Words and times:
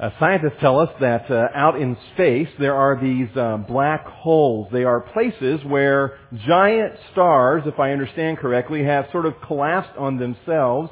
Uh, 0.00 0.08
scientists 0.18 0.56
tell 0.60 0.78
us 0.78 0.88
that 0.98 1.30
uh, 1.30 1.48
out 1.54 1.78
in 1.78 1.94
space 2.14 2.48
there 2.58 2.74
are 2.74 2.98
these 2.98 3.28
uh, 3.36 3.58
black 3.58 4.06
holes. 4.06 4.66
They 4.72 4.84
are 4.84 5.00
places 5.00 5.60
where 5.66 6.16
giant 6.46 6.94
stars, 7.12 7.64
if 7.66 7.78
I 7.78 7.90
understand 7.90 8.38
correctly, 8.38 8.82
have 8.84 9.08
sort 9.12 9.26
of 9.26 9.34
collapsed 9.46 9.98
on 9.98 10.16
themselves 10.16 10.88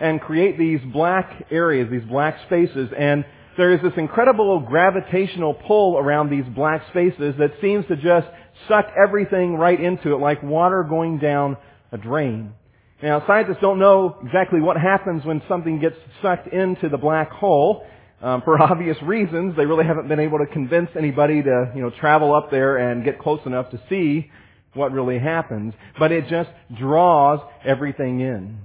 and 0.00 0.20
create 0.20 0.58
these 0.58 0.80
black 0.92 1.46
areas, 1.52 1.92
these 1.92 2.08
black 2.08 2.38
spaces. 2.46 2.88
And 2.98 3.24
there 3.56 3.72
is 3.72 3.80
this 3.82 3.92
incredible 3.96 4.58
gravitational 4.58 5.54
pull 5.54 5.96
around 5.96 6.30
these 6.30 6.46
black 6.52 6.82
spaces 6.90 7.36
that 7.38 7.52
seems 7.60 7.86
to 7.86 7.94
just 7.94 8.26
suck 8.66 8.86
everything 9.00 9.54
right 9.54 9.80
into 9.80 10.12
it 10.12 10.18
like 10.18 10.42
water 10.42 10.84
going 10.88 11.20
down 11.20 11.56
a 11.92 11.98
drain. 11.98 12.54
Now, 13.00 13.24
scientists 13.28 13.58
don't 13.60 13.78
know 13.78 14.18
exactly 14.26 14.60
what 14.60 14.76
happens 14.76 15.24
when 15.24 15.40
something 15.48 15.78
gets 15.78 15.96
sucked 16.20 16.52
into 16.52 16.88
the 16.88 16.98
black 16.98 17.30
hole. 17.30 17.86
Um, 18.20 18.42
for 18.42 18.60
obvious 18.62 18.96
reasons, 19.02 19.56
they 19.56 19.66
really 19.66 19.84
haven't 19.84 20.08
been 20.08 20.20
able 20.20 20.38
to 20.38 20.46
convince 20.46 20.90
anybody 20.96 21.42
to, 21.42 21.72
you 21.74 21.82
know, 21.82 21.90
travel 21.90 22.34
up 22.34 22.50
there 22.50 22.76
and 22.76 23.04
get 23.04 23.18
close 23.18 23.40
enough 23.46 23.70
to 23.70 23.80
see 23.88 24.30
what 24.74 24.92
really 24.92 25.18
happens. 25.18 25.74
But 25.98 26.12
it 26.12 26.28
just 26.28 26.50
draws 26.78 27.40
everything 27.64 28.20
in. 28.20 28.58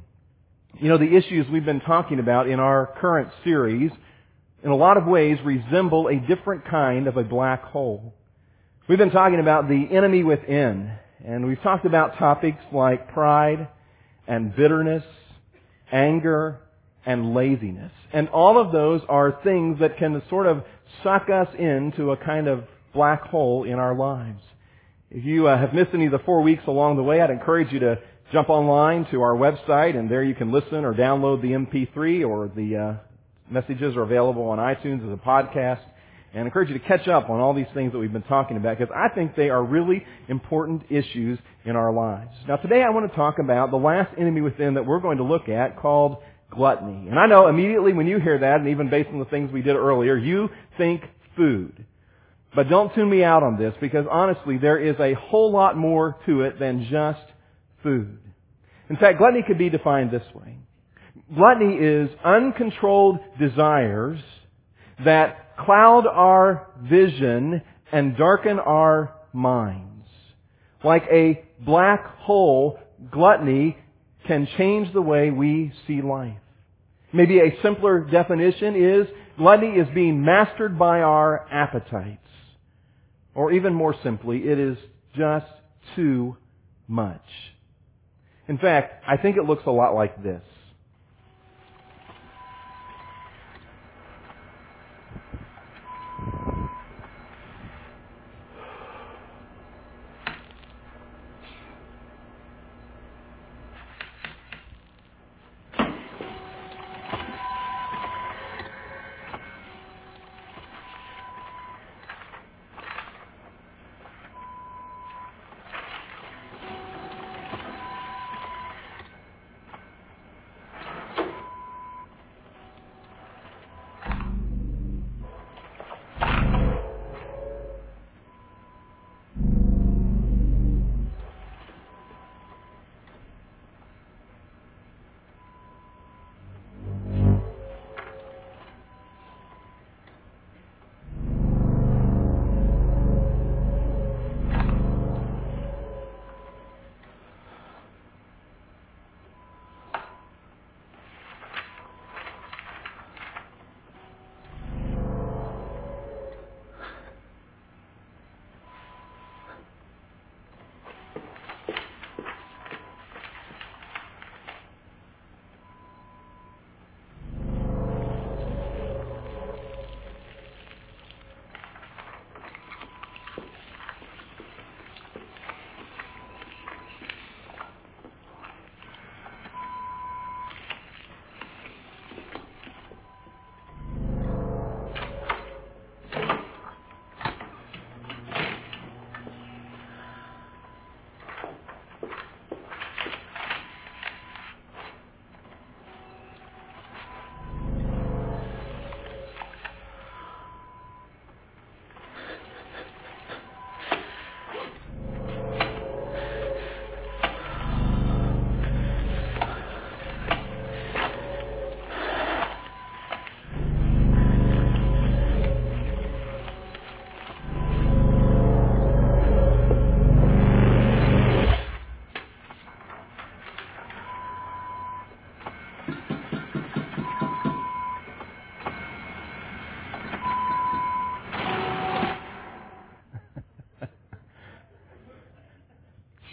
You 0.79 0.89
know, 0.89 0.97
the 0.97 1.15
issues 1.15 1.47
we've 1.49 1.65
been 1.65 1.79
talking 1.79 2.19
about 2.19 2.49
in 2.49 2.59
our 2.59 2.93
current 2.99 3.29
series, 3.43 3.91
in 4.63 4.71
a 4.71 4.75
lot 4.75 4.97
of 4.97 5.05
ways, 5.05 5.37
resemble 5.43 6.09
a 6.09 6.15
different 6.15 6.65
kind 6.65 7.07
of 7.07 7.15
a 7.15 7.23
black 7.23 7.63
hole. 7.63 8.13
We've 8.87 8.97
been 8.97 9.11
talking 9.11 9.39
about 9.39 9.69
the 9.69 9.87
enemy 9.89 10.23
within, 10.23 10.91
and 11.25 11.47
we've 11.47 11.61
talked 11.61 11.85
about 11.85 12.17
topics 12.17 12.61
like 12.73 13.13
pride 13.13 13.69
and 14.27 14.55
bitterness, 14.55 15.03
anger, 15.91 16.59
and 17.05 17.33
laziness. 17.33 17.91
And 18.13 18.29
all 18.29 18.59
of 18.59 18.71
those 18.71 19.01
are 19.07 19.39
things 19.43 19.79
that 19.79 19.97
can 19.97 20.21
sort 20.29 20.47
of 20.47 20.63
suck 21.03 21.29
us 21.29 21.47
into 21.57 22.11
a 22.11 22.17
kind 22.17 22.47
of 22.47 22.63
black 22.93 23.23
hole 23.23 23.63
in 23.63 23.73
our 23.73 23.95
lives. 23.95 24.41
If 25.11 25.23
you 25.23 25.47
uh, 25.47 25.57
have 25.57 25.73
missed 25.73 25.91
any 25.93 26.07
of 26.07 26.11
the 26.11 26.19
four 26.19 26.41
weeks 26.41 26.63
along 26.67 26.97
the 26.97 27.03
way, 27.03 27.21
I'd 27.21 27.29
encourage 27.29 27.71
you 27.71 27.79
to 27.79 27.99
jump 28.31 28.49
online 28.49 29.05
to 29.11 29.21
our 29.21 29.35
website 29.35 29.97
and 29.97 30.09
there 30.09 30.23
you 30.23 30.33
can 30.33 30.51
listen 30.51 30.83
or 30.83 30.93
download 30.93 31.41
the 31.41 31.49
MP3 31.49 32.27
or 32.27 32.51
the 32.53 32.75
uh, 32.75 32.93
messages 33.49 33.95
are 33.95 34.01
available 34.01 34.43
on 34.43 34.57
iTunes 34.57 35.05
as 35.05 35.13
a 35.13 35.21
podcast. 35.21 35.81
And 36.33 36.43
I 36.43 36.45
encourage 36.47 36.69
you 36.69 36.77
to 36.77 36.85
catch 36.85 37.07
up 37.07 37.29
on 37.29 37.39
all 37.39 37.53
these 37.53 37.67
things 37.73 37.93
that 37.93 37.99
we've 37.99 38.11
been 38.11 38.23
talking 38.23 38.57
about 38.57 38.77
because 38.77 38.93
I 38.93 39.13
think 39.13 39.35
they 39.35 39.49
are 39.49 39.63
really 39.63 40.03
important 40.27 40.83
issues 40.89 41.39
in 41.63 41.75
our 41.75 41.93
lives. 41.93 42.31
Now 42.47 42.57
today 42.57 42.83
I 42.83 42.89
want 42.89 43.09
to 43.09 43.15
talk 43.15 43.39
about 43.39 43.71
the 43.71 43.77
last 43.77 44.13
enemy 44.17 44.41
within 44.41 44.73
that 44.73 44.85
we're 44.85 44.99
going 44.99 45.19
to 45.19 45.23
look 45.23 45.47
at 45.47 45.77
called 45.77 46.17
gluttony. 46.55 47.07
And 47.09 47.19
I 47.19 47.27
know 47.27 47.47
immediately 47.47 47.93
when 47.93 48.07
you 48.07 48.19
hear 48.19 48.39
that, 48.39 48.59
and 48.59 48.69
even 48.69 48.89
based 48.89 49.09
on 49.09 49.19
the 49.19 49.25
things 49.25 49.51
we 49.51 49.61
did 49.61 49.75
earlier, 49.75 50.17
you 50.17 50.49
think 50.77 51.03
food. 51.35 51.85
But 52.55 52.69
don't 52.69 52.93
tune 52.95 53.09
me 53.09 53.23
out 53.23 53.43
on 53.43 53.57
this 53.57 53.73
because 53.81 54.05
honestly, 54.09 54.57
there 54.57 54.77
is 54.77 54.95
a 54.99 55.13
whole 55.13 55.51
lot 55.51 55.77
more 55.77 56.17
to 56.25 56.41
it 56.41 56.57
than 56.59 56.87
just 56.89 57.21
food. 57.83 58.17
In 58.89 58.95
fact, 58.95 59.17
gluttony 59.17 59.43
could 59.45 59.57
be 59.57 59.69
defined 59.69 60.11
this 60.11 60.23
way. 60.33 60.57
Gluttony 61.33 61.75
is 61.75 62.09
uncontrolled 62.23 63.19
desires 63.39 64.19
that 65.03 65.57
cloud 65.57 66.05
our 66.07 66.67
vision 66.81 67.61
and 67.91 68.15
darken 68.15 68.59
our 68.59 69.15
minds. 69.33 70.07
Like 70.83 71.03
a 71.11 71.43
black 71.59 72.05
hole, 72.19 72.79
gluttony 73.11 73.77
can 74.27 74.47
change 74.57 74.93
the 74.93 75.01
way 75.01 75.31
we 75.31 75.73
see 75.87 76.01
life. 76.01 76.37
Maybe 77.15 77.39
a 77.39 77.57
simpler 77.63 78.01
definition 78.01 78.75
is 78.75 79.07
gluttony 79.37 79.79
is 79.79 79.87
being 79.95 80.25
mastered 80.25 80.77
by 80.77 80.99
our 80.99 81.47
appetites. 81.49 82.19
Or 83.33 83.53
even 83.53 83.73
more 83.73 83.95
simply, 84.03 84.39
it 84.39 84.59
is 84.59 84.77
just 85.15 85.45
too 85.95 86.35
much. 86.89 87.23
In 88.49 88.57
fact, 88.57 89.01
I 89.07 89.15
think 89.15 89.37
it 89.37 89.43
looks 89.43 89.63
a 89.65 89.71
lot 89.71 89.95
like 89.95 90.21
this. 90.23 90.41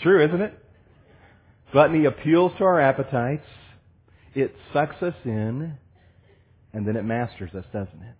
True, 0.03 0.25
isn't 0.25 0.41
it? 0.41 0.59
Gluttony 1.73 2.05
appeals 2.05 2.53
to 2.59 2.65
our 2.65 2.81
appetites, 2.81 3.47
it 4.35 4.55
sucks 4.73 5.03
us 5.03 5.15
in, 5.25 5.75
and 6.73 6.87
then 6.87 6.97
it 6.97 7.05
masters 7.05 7.51
us, 7.55 7.65
doesn't 7.73 8.03
it? 8.03 8.17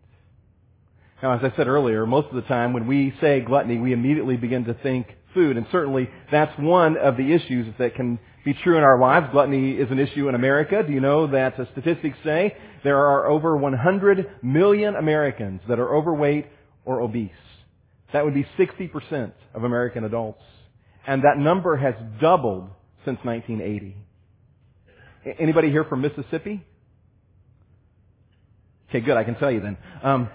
Now, 1.23 1.35
as 1.35 1.41
I 1.45 1.57
said 1.57 1.69
earlier, 1.69 2.05
most 2.07 2.29
of 2.29 2.35
the 2.35 2.43
time 2.43 2.73
when 2.73 2.87
we 2.87 3.15
say 3.21 3.41
gluttony, 3.41 3.79
we 3.79 3.93
immediately 3.93 4.37
begin 4.37 4.65
to 4.65 4.75
think 4.75 5.07
food, 5.35 5.57
and 5.57 5.67
certainly 5.71 6.11
that's 6.31 6.59
one 6.59 6.97
of 6.97 7.17
the 7.17 7.33
issues 7.33 7.73
that 7.79 7.95
can 7.95 8.19
be 8.45 8.55
true 8.55 8.77
in 8.77 8.83
our 8.83 8.99
lives. 8.99 9.29
Gluttony 9.31 9.73
is 9.73 9.91
an 9.91 9.99
issue 9.99 10.29
in 10.29 10.35
America. 10.35 10.83
Do 10.85 10.93
you 10.93 11.01
know 11.01 11.29
that 11.29 11.55
statistics 11.73 12.19
say 12.25 12.57
there 12.83 12.99
are 12.99 13.29
over 13.29 13.57
100 13.57 14.39
million 14.43 14.97
Americans 14.97 15.61
that 15.69 15.79
are 15.79 15.95
overweight 15.95 16.47
or 16.85 17.01
obese? 17.01 17.31
That 18.13 18.25
would 18.25 18.35
be 18.35 18.47
60% 18.59 19.33
of 19.55 19.65
American 19.65 20.05
adults. 20.05 20.43
And 21.07 21.23
that 21.25 21.39
number 21.39 21.77
has 21.77 21.95
doubled 22.21 22.71
since 23.05 23.19
1980. 23.25 23.97
Anybody 25.39 25.71
here 25.71 25.85
from 25.85 26.01
Mississippi? 26.01 26.65
Okay, 28.89 29.01
good. 29.01 29.17
I 29.17 29.25
can 29.25 29.37
tell 29.37 29.51
you 29.51 29.61
then. 29.61 29.77
Um, 30.03 30.29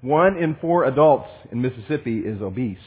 one 0.00 0.36
in 0.36 0.56
four 0.60 0.84
adults 0.84 1.28
in 1.52 1.62
Mississippi 1.62 2.18
is 2.18 2.40
obese. 2.42 2.78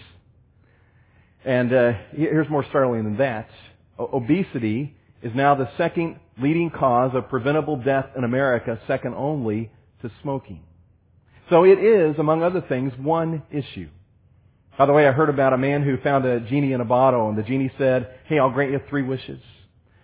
And 1.45 1.74
uh, 1.74 1.92
here's 2.12 2.50
more 2.50 2.66
startling 2.69 3.04
than 3.06 3.18
that. 3.18 3.50
Obesity 3.98 4.95
is 5.21 5.31
now 5.36 5.56
the 5.56 5.69
second 5.77 6.18
leading 6.42 6.69
cause 6.69 7.12
of 7.13 7.30
preventable 7.30 7.77
death 7.77 8.07
in 8.18 8.24
America, 8.24 8.80
second 8.88 9.13
only 9.16 9.71
to 10.01 10.12
smoking. 10.21 10.63
So 11.50 11.63
it 11.63 11.80
is, 11.80 12.18
among 12.19 12.44
other 12.44 12.62
things, 12.62 12.94
one 12.98 13.44
issue. 13.51 13.89
By 14.79 14.85
the 14.85 14.93
way, 14.93 15.05
I 15.05 15.11
heard 15.11 15.27
about 15.27 15.51
a 15.51 15.57
man 15.57 15.83
who 15.83 15.97
found 15.97 16.23
a 16.23 16.39
genie 16.39 16.71
in 16.71 16.79
a 16.79 16.85
bottle, 16.85 17.27
and 17.27 17.37
the 17.37 17.43
genie 17.43 17.69
said, 17.77 18.15
Hey, 18.27 18.39
I'll 18.39 18.49
grant 18.49 18.71
you 18.71 18.79
three 18.89 19.03
wishes. 19.03 19.41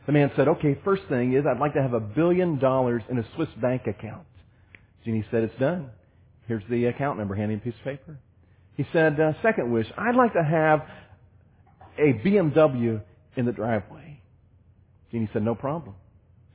The 0.05 0.11
man 0.11 0.29
said, 0.35 0.49
Okay, 0.49 0.77
first 0.83 1.03
thing 1.07 1.33
is 1.33 1.45
I'd 1.45 1.61
like 1.61 1.75
to 1.75 1.81
have 1.81 1.93
a 1.93 2.01
billion 2.01 2.59
dollars 2.59 3.01
in 3.09 3.17
a 3.17 3.25
Swiss 3.35 3.47
bank 3.61 3.87
account. 3.87 4.25
The 4.99 5.05
genie 5.05 5.25
said, 5.31 5.43
It's 5.43 5.57
done. 5.61 5.91
Here's 6.49 6.63
the 6.69 6.87
account 6.87 7.17
number, 7.17 7.35
handing 7.35 7.59
him 7.59 7.61
a 7.61 7.63
piece 7.63 7.79
of 7.79 7.85
paper. 7.85 8.19
He 8.75 8.85
said, 8.91 9.17
uh, 9.17 9.31
Second 9.41 9.71
wish, 9.71 9.87
I'd 9.97 10.15
like 10.15 10.33
to 10.33 10.43
have 10.43 10.81
a 11.97 12.11
BMW 12.27 13.01
in 13.37 13.45
the 13.45 13.53
driveway. 13.53 14.19
Genie 15.09 15.29
said, 15.31 15.43
No 15.43 15.55
problem. 15.55 15.95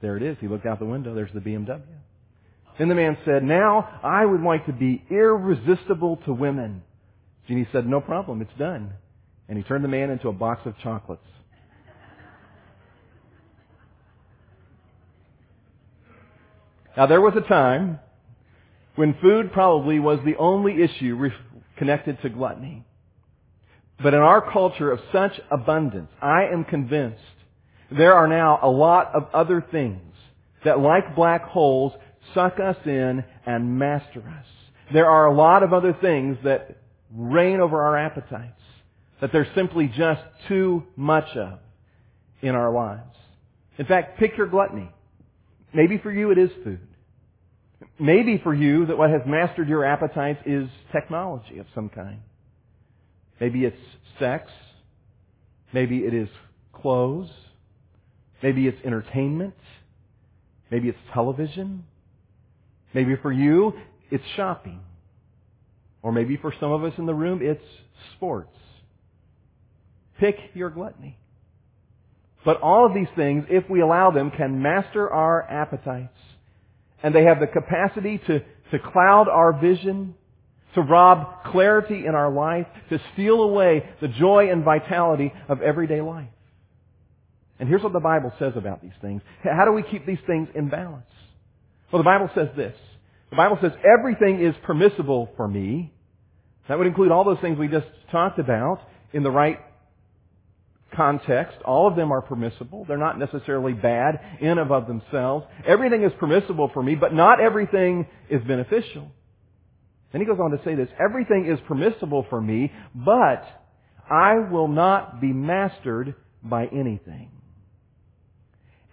There 0.02 0.19
it 0.19 0.23
is. 0.23 0.37
He 0.43 0.46
looked 0.46 0.66
out 0.66 0.78
the 0.78 0.84
window. 0.84 1.14
There's 1.14 1.32
the 1.32 1.40
BMW. 1.40 1.81
Then 2.78 2.90
the 2.90 2.94
man 2.94 3.16
said, 3.25 3.43
Now 3.43 3.99
I 4.02 4.26
would 4.26 4.43
like 4.43 4.66
to 4.66 4.75
be 4.75 5.02
irresistible 5.08 6.19
to 6.26 6.34
women. 6.34 6.82
Genie 7.48 7.69
said, 7.72 7.87
No 7.87 8.00
problem. 8.00 8.42
It's 8.42 8.58
done. 8.58 8.92
And 9.48 9.58
he 9.58 9.64
turned 9.64 9.82
the 9.82 9.88
man 9.88 10.10
into 10.10 10.28
a 10.28 10.32
box 10.32 10.62
of 10.64 10.75
chocolates. 10.78 11.22
Now 16.96 17.06
there 17.06 17.20
was 17.20 17.34
a 17.37 17.48
time 17.48 17.98
when 18.96 19.14
food 19.22 19.52
probably 19.52 19.98
was 19.98 20.19
the 20.25 20.37
only 20.37 20.82
issue 20.82 21.14
re- 21.16 21.32
connected 21.76 22.20
to 22.22 22.28
gluttony. 22.28 22.84
But 24.02 24.14
in 24.14 24.20
our 24.20 24.50
culture 24.52 24.90
of 24.90 25.00
such 25.12 25.32
abundance, 25.50 26.10
I 26.20 26.44
am 26.44 26.64
convinced 26.64 27.20
there 27.90 28.14
are 28.14 28.28
now 28.28 28.58
a 28.62 28.70
lot 28.70 29.14
of 29.14 29.28
other 29.32 29.64
things 29.70 30.00
that 30.64 30.78
like 30.78 31.14
black 31.16 31.44
holes 31.44 31.92
suck 32.34 32.58
us 32.60 32.76
in 32.84 33.25
and 33.46 33.78
master 33.78 34.20
us. 34.20 34.46
There 34.92 35.08
are 35.08 35.26
a 35.26 35.34
lot 35.34 35.62
of 35.62 35.72
other 35.72 35.96
things 36.00 36.38
that 36.44 36.76
reign 37.15 37.61
over 37.61 37.83
our 37.83 37.97
appetites 37.97 38.61
that 39.21 39.33
there's 39.33 39.49
simply 39.55 39.89
just 39.97 40.23
too 40.49 40.85
much 40.97 41.29
of 41.37 41.59
in 42.41 42.55
our 42.55 42.73
lives. 42.73 43.17
In 43.79 43.87
fact, 43.87 44.19
pick 44.19 44.37
your 44.37 44.47
gluttony. 44.47 44.91
Maybe 45.73 45.99
for 45.99 46.11
you 46.11 46.31
it 46.31 46.39
is 46.39 46.51
food. 46.65 46.81
Maybe 47.99 48.41
for 48.43 48.55
you 48.55 48.87
that 48.87 48.97
what 48.97 49.11
has 49.11 49.23
mastered 49.27 49.69
your 49.69 49.85
appetites 49.85 50.41
is 50.47 50.69
technology 50.93 51.59
of 51.59 51.67
some 51.75 51.89
kind. 51.89 52.21
Maybe 53.41 53.65
it's 53.65 53.77
sex. 54.19 54.51
Maybe 55.73 55.99
it 55.99 56.15
is 56.15 56.29
clothes. 56.73 57.31
Maybe 58.43 58.67
it's 58.67 58.79
entertainment. 58.85 59.55
Maybe 60.71 60.89
it's 60.89 60.99
television. 61.12 61.85
Maybe 62.95 63.17
for 63.17 63.33
you, 63.33 63.73
it's 64.11 64.25
shopping. 64.37 64.81
Or 66.02 66.12
maybe 66.12 66.37
for 66.37 66.52
some 66.58 66.73
of 66.73 66.85
us 66.85 66.93
in 66.99 67.06
the 67.06 67.14
room, 67.14 67.41
it's 67.43 67.64
sports. 68.17 68.56
Pick 70.19 70.37
your 70.55 70.70
gluttony. 70.70 71.19
But 72.44 72.61
all 72.62 72.87
of 72.87 72.94
these 72.94 73.08
things, 73.17 73.44
if 73.50 73.69
we 73.69 73.81
allow 73.81 74.11
them, 74.11 74.31
can 74.31 74.62
master 74.62 75.11
our 75.11 75.43
appetites. 75.43 76.17
And 77.02 77.14
they 77.14 77.25
have 77.25 77.41
the 77.41 77.47
capacity 77.47 78.19
to, 78.26 78.41
to 78.41 78.79
cloud 78.93 79.29
our 79.29 79.52
vision, 79.58 80.14
to 80.75 80.81
rob 80.81 81.44
clarity 81.50 82.06
in 82.06 82.14
our 82.14 82.31
life, 82.31 82.67
to 82.88 83.00
steal 83.12 83.43
away 83.43 83.85
the 84.00 84.08
joy 84.08 84.50
and 84.50 84.64
vitality 84.64 85.32
of 85.49 85.61
everyday 85.61 86.00
life. 86.00 86.29
And 87.58 87.69
here's 87.69 87.82
what 87.82 87.93
the 87.93 88.00
Bible 88.00 88.32
says 88.38 88.55
about 88.56 88.81
these 88.81 88.97
things. 89.02 89.20
How 89.43 89.67
do 89.67 89.73
we 89.73 89.82
keep 89.82 90.06
these 90.06 90.19
things 90.26 90.49
in 90.55 90.70
balance? 90.70 91.05
Well, 91.93 92.00
the 92.00 92.06
Bible 92.06 92.31
says 92.35 92.49
this. 92.56 92.75
The 93.31 93.37
Bible 93.37 93.59
says 93.62 93.73
everything 93.85 94.44
is 94.44 94.55
permissible 94.65 95.31
for 95.37 95.47
me. 95.47 95.93
That 96.69 96.79
would 96.79 96.87
include 96.87 97.11
all 97.11 97.25
those 97.25 97.41
things 97.41 97.59
we 97.59 97.69
just 97.69 97.87
talked 98.11 98.38
about 98.38 98.81
in 99.12 99.23
the 99.23 99.31
right 99.31 99.59
context. 100.94 101.56
All 101.65 101.88
of 101.88 101.97
them 101.97 102.12
are 102.12 102.23
permissible. 102.23 102.85
They're 102.87 102.99
not 102.99 103.19
necessarily 103.19 103.73
bad 103.73 104.21
in 104.41 104.59
and 104.59 104.71
of 104.71 104.87
themselves. 104.87 105.47
Everything 105.67 106.03
is 106.03 106.12
permissible 106.19 106.71
for 106.73 106.82
me, 106.82 106.94
but 106.97 107.15
not 107.15 107.41
everything 107.41 108.06
is 108.29 108.43
beneficial. 108.43 109.11
Then 110.12 110.21
he 110.21 110.26
goes 110.26 110.38
on 110.41 110.50
to 110.50 110.61
say 110.65 110.75
this, 110.75 110.88
everything 110.99 111.47
is 111.47 111.59
permissible 111.69 112.26
for 112.29 112.41
me, 112.41 112.73
but 112.94 113.44
I 114.11 114.38
will 114.50 114.67
not 114.67 115.21
be 115.21 115.33
mastered 115.33 116.15
by 116.43 116.67
anything. 116.67 117.31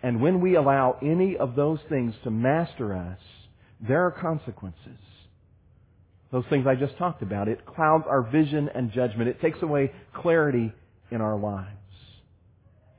And 0.03 0.21
when 0.21 0.41
we 0.41 0.55
allow 0.55 0.97
any 1.01 1.37
of 1.37 1.55
those 1.55 1.79
things 1.89 2.13
to 2.23 2.29
master 2.29 2.93
us, 2.95 3.17
there 3.79 4.05
are 4.05 4.11
consequences. 4.11 4.97
Those 6.31 6.45
things 6.49 6.67
I 6.67 6.75
just 6.75 6.97
talked 6.97 7.21
about. 7.21 7.47
It 7.47 7.65
clouds 7.65 8.03
our 8.07 8.21
vision 8.21 8.69
and 8.73 8.91
judgment. 8.91 9.29
It 9.29 9.41
takes 9.41 9.61
away 9.61 9.91
clarity 10.13 10.73
in 11.09 11.21
our 11.21 11.37
lives. 11.37 11.71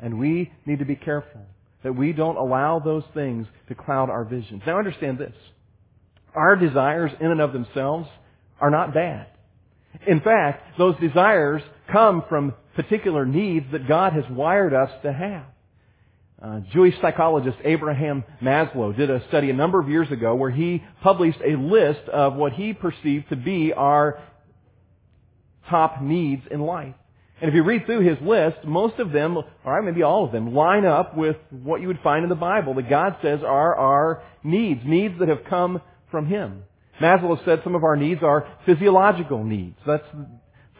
And 0.00 0.18
we 0.18 0.50
need 0.64 0.78
to 0.78 0.84
be 0.84 0.96
careful 0.96 1.42
that 1.82 1.94
we 1.94 2.12
don't 2.12 2.36
allow 2.36 2.78
those 2.78 3.04
things 3.14 3.46
to 3.68 3.74
cloud 3.74 4.10
our 4.10 4.24
visions. 4.24 4.62
Now 4.66 4.78
understand 4.78 5.18
this. 5.18 5.34
Our 6.34 6.56
desires 6.56 7.10
in 7.20 7.30
and 7.30 7.40
of 7.40 7.52
themselves 7.52 8.08
are 8.60 8.70
not 8.70 8.94
bad. 8.94 9.26
In 10.06 10.20
fact, 10.20 10.78
those 10.78 10.94
desires 11.00 11.62
come 11.92 12.22
from 12.28 12.54
particular 12.74 13.26
needs 13.26 13.66
that 13.72 13.88
God 13.88 14.12
has 14.12 14.24
wired 14.30 14.74
us 14.74 14.90
to 15.02 15.12
have. 15.12 15.46
Uh, 16.40 16.60
Jewish 16.72 16.94
psychologist 17.00 17.58
Abraham 17.64 18.22
Maslow 18.40 18.96
did 18.96 19.10
a 19.10 19.26
study 19.28 19.50
a 19.50 19.54
number 19.54 19.80
of 19.80 19.88
years 19.88 20.10
ago 20.12 20.36
where 20.36 20.50
he 20.50 20.84
published 21.02 21.40
a 21.44 21.56
list 21.56 22.08
of 22.08 22.34
what 22.34 22.52
he 22.52 22.72
perceived 22.72 23.28
to 23.30 23.36
be 23.36 23.72
our 23.72 24.22
top 25.68 26.00
needs 26.00 26.42
in 26.50 26.60
life. 26.60 26.94
And 27.40 27.48
if 27.48 27.54
you 27.54 27.62
read 27.62 27.86
through 27.86 28.00
his 28.08 28.18
list, 28.20 28.64
most 28.64 28.98
of 28.98 29.12
them, 29.12 29.38
or 29.64 29.82
maybe 29.82 30.02
all 30.02 30.24
of 30.24 30.32
them, 30.32 30.54
line 30.54 30.84
up 30.84 31.16
with 31.16 31.36
what 31.50 31.80
you 31.80 31.88
would 31.88 32.00
find 32.02 32.22
in 32.22 32.28
the 32.28 32.36
Bible 32.36 32.74
that 32.74 32.90
God 32.90 33.16
says 33.22 33.40
are 33.44 33.76
our 33.76 34.22
needs, 34.42 34.80
needs 34.84 35.18
that 35.18 35.28
have 35.28 35.44
come 35.48 35.80
from 36.10 36.26
Him. 36.26 36.64
Maslow 37.00 37.44
said 37.44 37.60
some 37.62 37.76
of 37.76 37.84
our 37.84 37.96
needs 37.96 38.22
are 38.22 38.48
physiological 38.66 39.44
needs. 39.44 39.76
That's 39.86 40.06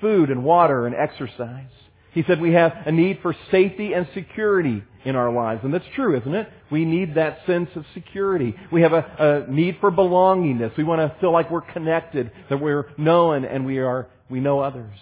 food 0.00 0.30
and 0.30 0.42
water 0.42 0.86
and 0.86 0.96
exercise. 0.96 1.70
He 2.12 2.24
said 2.26 2.40
we 2.40 2.54
have 2.54 2.72
a 2.86 2.92
need 2.92 3.20
for 3.22 3.36
safety 3.52 3.92
and 3.92 4.08
security 4.14 4.82
in 5.04 5.16
our 5.16 5.32
lives. 5.32 5.60
And 5.64 5.72
that's 5.72 5.84
true, 5.94 6.18
isn't 6.18 6.34
it? 6.34 6.48
We 6.70 6.84
need 6.84 7.14
that 7.14 7.40
sense 7.46 7.70
of 7.76 7.84
security. 7.94 8.54
We 8.72 8.82
have 8.82 8.92
a, 8.92 9.46
a 9.46 9.50
need 9.50 9.78
for 9.80 9.90
belongingness. 9.90 10.76
We 10.76 10.84
want 10.84 11.00
to 11.00 11.18
feel 11.20 11.32
like 11.32 11.50
we're 11.50 11.60
connected, 11.60 12.30
that 12.50 12.60
we're 12.60 12.90
known 12.98 13.44
and 13.44 13.64
we 13.64 13.78
are, 13.78 14.08
we 14.28 14.40
know 14.40 14.60
others. 14.60 14.98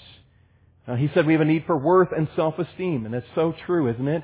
Uh, 0.87 0.95
he 0.95 1.11
said 1.15 1.27
we 1.27 1.33
have 1.33 1.43
a 1.43 1.47
need 1.47 1.65
for 1.67 1.77
worth 1.77 2.09
and 2.17 2.29
self-esteem. 2.37 3.05
And 3.05 3.15
that's 3.15 3.27
so 3.35 3.55
true, 3.67 3.91
isn't 3.93 4.09
it? 4.09 4.23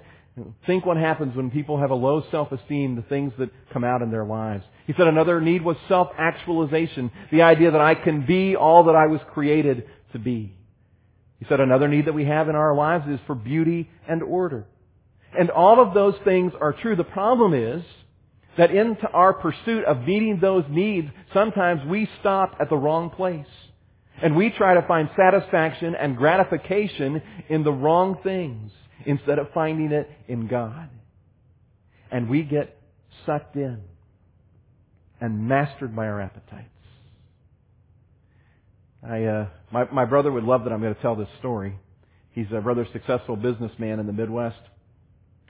Think 0.67 0.87
what 0.87 0.97
happens 0.97 1.37
when 1.37 1.50
people 1.50 1.79
have 1.79 1.91
a 1.91 1.95
low 1.95 2.25
self-esteem, 2.31 2.97
the 2.97 3.02
things 3.02 3.33
that 3.38 3.50
come 3.73 3.85
out 3.85 4.00
in 4.00 4.11
their 4.11 4.25
lives. 4.25 4.64
He 4.87 4.95
said 4.97 5.07
another 5.07 5.41
need 5.41 5.62
was 5.62 5.76
self-actualization, 5.88 7.11
the 7.31 7.43
idea 7.43 7.71
that 7.71 7.81
I 7.81 7.95
can 7.95 8.25
be 8.25 8.57
all 8.57 8.85
that 8.85 8.97
I 8.97 9.07
was 9.07 9.21
created 9.35 9.85
to 10.12 10.19
be. 10.19 10.55
He 11.38 11.47
said 11.49 11.61
another 11.61 11.88
need 11.88 12.07
that 12.07 12.14
we 12.14 12.25
have 12.25 12.49
in 12.49 12.55
our 12.55 12.75
lives 12.75 13.05
is 13.09 13.21
for 13.26 13.35
beauty 13.35 13.91
and 14.09 14.23
order. 14.23 14.64
And 15.38 15.50
all 15.50 15.80
of 15.80 15.94
those 15.94 16.14
things 16.24 16.52
are 16.60 16.72
true. 16.72 16.96
The 16.96 17.04
problem 17.04 17.54
is 17.54 17.82
that 18.58 18.70
in 18.70 18.96
our 19.12 19.32
pursuit 19.32 19.84
of 19.84 20.00
meeting 20.00 20.38
those 20.40 20.64
needs, 20.68 21.08
sometimes 21.32 21.80
we 21.88 22.08
stop 22.20 22.56
at 22.60 22.68
the 22.68 22.76
wrong 22.76 23.10
place. 23.10 23.46
And 24.22 24.36
we 24.36 24.50
try 24.50 24.74
to 24.74 24.82
find 24.86 25.08
satisfaction 25.16 25.94
and 25.94 26.16
gratification 26.16 27.22
in 27.48 27.64
the 27.64 27.72
wrong 27.72 28.18
things 28.22 28.70
instead 29.06 29.38
of 29.38 29.48
finding 29.52 29.90
it 29.90 30.08
in 30.28 30.48
God. 30.48 30.90
And 32.10 32.28
we 32.28 32.42
get 32.42 32.78
sucked 33.24 33.56
in 33.56 33.80
and 35.20 35.48
mastered 35.48 35.96
by 35.96 36.06
our 36.06 36.20
appetites. 36.20 36.68
I, 39.02 39.24
uh, 39.24 39.46
my, 39.72 39.90
my 39.90 40.04
brother 40.04 40.30
would 40.30 40.44
love 40.44 40.64
that 40.64 40.72
I'm 40.72 40.80
going 40.80 40.94
to 40.94 41.02
tell 41.02 41.16
this 41.16 41.28
story. 41.38 41.74
He's 42.32 42.46
a 42.52 42.60
rather 42.60 42.86
successful 42.92 43.36
businessman 43.36 43.98
in 43.98 44.06
the 44.06 44.12
Midwest. 44.12 44.60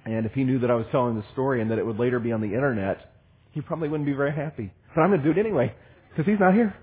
And 0.05 0.27
if 0.27 0.33
he 0.33 0.45
knew 0.45 0.59
that 0.61 0.71
I 0.71 0.75
was 0.75 0.87
telling 0.91 1.15
the 1.17 1.25
story 1.33 1.61
and 1.61 1.71
that 1.71 1.79
it 1.79 1.87
would 1.87 1.99
later 1.99 2.19
be 2.19 2.33
on 2.33 2.41
the 2.41 2.55
internet, 2.55 3.13
he 3.53 3.61
probably 3.61 3.89
wouldn't 3.89 4.07
be 4.07 4.15
very 4.15 4.33
happy. 4.33 4.73
But 4.95 5.03
I'm 5.03 5.11
going 5.11 5.23
to 5.23 5.33
do 5.33 5.39
it 5.39 5.43
anyway 5.43 5.75
because 6.11 6.27
he's 6.31 6.41
not 6.41 6.55
here. 6.55 6.75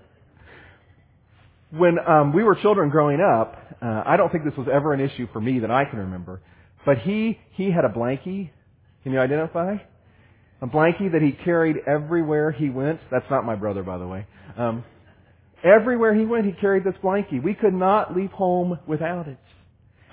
When 1.70 1.98
um, 1.98 2.32
we 2.32 2.42
were 2.42 2.56
children 2.56 2.90
growing 2.90 3.20
up, 3.20 3.56
uh, 3.80 4.02
I 4.04 4.16
don't 4.16 4.32
think 4.32 4.44
this 4.44 4.56
was 4.56 4.66
ever 4.72 4.92
an 4.92 5.00
issue 5.00 5.28
for 5.32 5.40
me 5.40 5.60
that 5.60 5.70
I 5.70 5.84
can 5.84 6.00
remember. 6.00 6.40
But 6.84 6.98
he 6.98 7.38
he 7.52 7.70
had 7.70 7.84
a 7.84 7.88
blankie. 7.88 8.50
Can 9.02 9.12
you 9.12 9.20
identify? 9.20 9.76
A 10.62 10.66
blankie 10.66 11.12
that 11.12 11.22
he 11.22 11.32
carried 11.32 11.76
everywhere 11.86 12.50
he 12.50 12.68
went. 12.70 13.00
That's 13.10 13.24
not 13.30 13.44
my 13.44 13.54
brother, 13.54 13.82
by 13.82 13.98
the 13.98 14.06
way. 14.06 14.26
Um, 14.56 14.84
everywhere 15.64 16.14
he 16.14 16.24
went, 16.26 16.44
he 16.44 16.52
carried 16.52 16.84
this 16.84 16.94
blankie. 17.02 17.42
We 17.42 17.54
could 17.54 17.72
not 17.72 18.16
leave 18.16 18.30
home 18.30 18.78
without 18.86 19.28
it. 19.28 19.38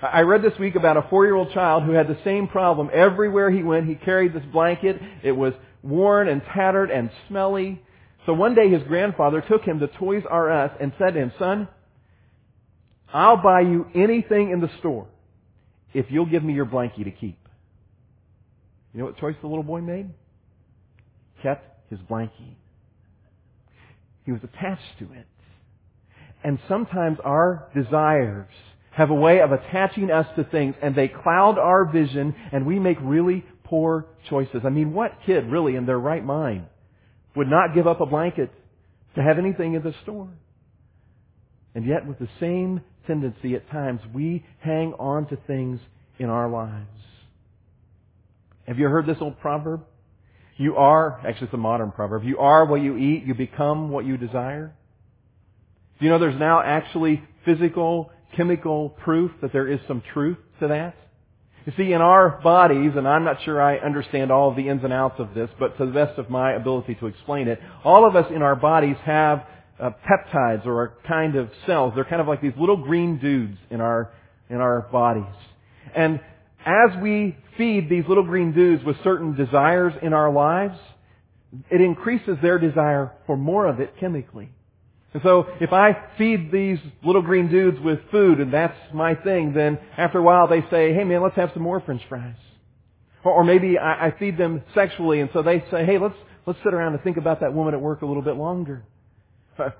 I 0.00 0.20
read 0.20 0.42
this 0.42 0.56
week 0.60 0.76
about 0.76 0.96
a 0.96 1.02
four-year-old 1.10 1.52
child 1.52 1.82
who 1.82 1.92
had 1.92 2.06
the 2.06 2.18
same 2.22 2.46
problem. 2.46 2.88
Everywhere 2.92 3.50
he 3.50 3.64
went, 3.64 3.88
he 3.88 3.96
carried 3.96 4.32
this 4.32 4.44
blanket. 4.52 5.00
It 5.24 5.32
was 5.32 5.54
worn 5.82 6.28
and 6.28 6.40
tattered 6.54 6.90
and 6.90 7.10
smelly. 7.26 7.82
So 8.24 8.32
one 8.32 8.54
day 8.54 8.70
his 8.70 8.82
grandfather 8.84 9.40
took 9.40 9.62
him 9.62 9.80
to 9.80 9.88
Toys 9.88 10.22
R 10.28 10.50
Us 10.50 10.70
and 10.80 10.92
said 10.98 11.14
to 11.14 11.20
him, 11.20 11.32
son, 11.38 11.68
I'll 13.12 13.38
buy 13.38 13.62
you 13.62 13.86
anything 13.94 14.50
in 14.50 14.60
the 14.60 14.70
store 14.78 15.08
if 15.92 16.06
you'll 16.10 16.26
give 16.26 16.44
me 16.44 16.52
your 16.52 16.66
blankie 16.66 17.04
to 17.04 17.10
keep. 17.10 17.38
You 18.92 19.00
know 19.00 19.06
what 19.06 19.18
choice 19.18 19.36
the 19.40 19.48
little 19.48 19.64
boy 19.64 19.80
made? 19.80 20.10
Kept 21.42 21.90
his 21.90 21.98
blankie. 22.00 22.54
He 24.24 24.32
was 24.32 24.42
attached 24.44 24.98
to 25.00 25.04
it. 25.06 25.26
And 26.44 26.58
sometimes 26.68 27.18
our 27.24 27.68
desires 27.74 28.52
have 28.98 29.10
a 29.10 29.14
way 29.14 29.40
of 29.40 29.52
attaching 29.52 30.10
us 30.10 30.26
to 30.34 30.42
things 30.42 30.74
and 30.82 30.92
they 30.92 31.06
cloud 31.06 31.56
our 31.56 31.84
vision 31.84 32.34
and 32.50 32.66
we 32.66 32.80
make 32.80 32.98
really 33.00 33.44
poor 33.62 34.06
choices. 34.28 34.62
I 34.64 34.70
mean, 34.70 34.92
what 34.92 35.12
kid 35.24 35.46
really 35.46 35.76
in 35.76 35.86
their 35.86 36.00
right 36.00 36.24
mind 36.24 36.66
would 37.36 37.46
not 37.46 37.76
give 37.76 37.86
up 37.86 38.00
a 38.00 38.06
blanket 38.06 38.50
to 39.14 39.22
have 39.22 39.38
anything 39.38 39.74
in 39.74 39.84
the 39.84 39.94
store? 40.02 40.28
And 41.76 41.86
yet 41.86 42.08
with 42.08 42.18
the 42.18 42.28
same 42.40 42.80
tendency 43.06 43.54
at 43.54 43.70
times, 43.70 44.00
we 44.12 44.44
hang 44.58 44.94
on 44.98 45.28
to 45.28 45.38
things 45.46 45.78
in 46.18 46.26
our 46.26 46.50
lives. 46.50 46.88
Have 48.66 48.80
you 48.80 48.88
heard 48.88 49.06
this 49.06 49.18
old 49.20 49.38
proverb? 49.38 49.84
You 50.56 50.74
are, 50.74 51.24
actually 51.24 51.46
it's 51.46 51.54
a 51.54 51.56
modern 51.56 51.92
proverb, 51.92 52.24
you 52.24 52.38
are 52.38 52.66
what 52.66 52.82
you 52.82 52.96
eat, 52.96 53.24
you 53.24 53.34
become 53.36 53.90
what 53.90 54.04
you 54.04 54.16
desire. 54.16 54.74
Do 56.00 56.04
you 56.04 56.10
know 56.10 56.18
there's 56.18 56.40
now 56.40 56.60
actually 56.60 57.22
physical 57.44 58.10
chemical 58.36 58.90
proof 58.90 59.30
that 59.42 59.52
there 59.52 59.68
is 59.68 59.80
some 59.86 60.02
truth 60.12 60.38
to 60.60 60.68
that? 60.68 60.94
You 61.66 61.72
see, 61.76 61.92
in 61.92 62.00
our 62.00 62.40
bodies, 62.42 62.92
and 62.96 63.06
I'm 63.06 63.24
not 63.24 63.42
sure 63.44 63.60
I 63.60 63.76
understand 63.76 64.30
all 64.30 64.48
of 64.50 64.56
the 64.56 64.68
ins 64.68 64.84
and 64.84 64.92
outs 64.92 65.16
of 65.18 65.34
this, 65.34 65.50
but 65.58 65.76
to 65.76 65.86
the 65.86 65.92
best 65.92 66.18
of 66.18 66.30
my 66.30 66.52
ability 66.54 66.94
to 66.96 67.06
explain 67.06 67.46
it, 67.46 67.60
all 67.84 68.06
of 68.06 68.16
us 68.16 68.30
in 68.34 68.40
our 68.40 68.56
bodies 68.56 68.96
have 69.04 69.44
uh, 69.78 69.90
peptides 70.08 70.64
or 70.66 70.84
a 70.84 70.92
kind 71.06 71.36
of 71.36 71.50
cells. 71.66 71.92
They're 71.94 72.04
kind 72.04 72.22
of 72.22 72.26
like 72.26 72.40
these 72.40 72.54
little 72.58 72.78
green 72.78 73.18
dudes 73.18 73.58
in 73.70 73.80
our 73.80 74.10
in 74.48 74.56
our 74.56 74.88
bodies. 74.90 75.34
And 75.94 76.20
as 76.64 77.02
we 77.02 77.36
feed 77.56 77.88
these 77.90 78.04
little 78.08 78.24
green 78.24 78.52
dudes 78.52 78.82
with 78.84 78.96
certain 79.04 79.34
desires 79.34 79.92
in 80.02 80.12
our 80.12 80.32
lives, 80.32 80.78
it 81.70 81.80
increases 81.80 82.38
their 82.42 82.58
desire 82.58 83.12
for 83.26 83.36
more 83.36 83.66
of 83.66 83.80
it 83.80 83.94
chemically. 84.00 84.50
And 85.14 85.22
so 85.22 85.46
if 85.60 85.72
I 85.72 85.96
feed 86.18 86.52
these 86.52 86.78
little 87.02 87.22
green 87.22 87.48
dudes 87.50 87.78
with 87.80 87.98
food 88.10 88.40
and 88.40 88.52
that's 88.52 88.76
my 88.92 89.14
thing, 89.14 89.54
then 89.54 89.78
after 89.96 90.18
a 90.18 90.22
while 90.22 90.48
they 90.48 90.60
say, 90.70 90.92
hey 90.92 91.04
man, 91.04 91.22
let's 91.22 91.36
have 91.36 91.50
some 91.54 91.62
more 91.62 91.80
french 91.80 92.02
fries. 92.08 92.36
Or, 93.24 93.32
or 93.32 93.44
maybe 93.44 93.78
I, 93.78 94.08
I 94.08 94.14
feed 94.18 94.36
them 94.36 94.62
sexually 94.74 95.20
and 95.20 95.30
so 95.32 95.42
they 95.42 95.64
say, 95.70 95.86
hey, 95.86 95.98
let's, 95.98 96.14
let's 96.46 96.58
sit 96.62 96.74
around 96.74 96.94
and 96.94 97.02
think 97.02 97.16
about 97.16 97.40
that 97.40 97.54
woman 97.54 97.74
at 97.74 97.80
work 97.80 98.02
a 98.02 98.06
little 98.06 98.22
bit 98.22 98.36
longer. 98.36 98.84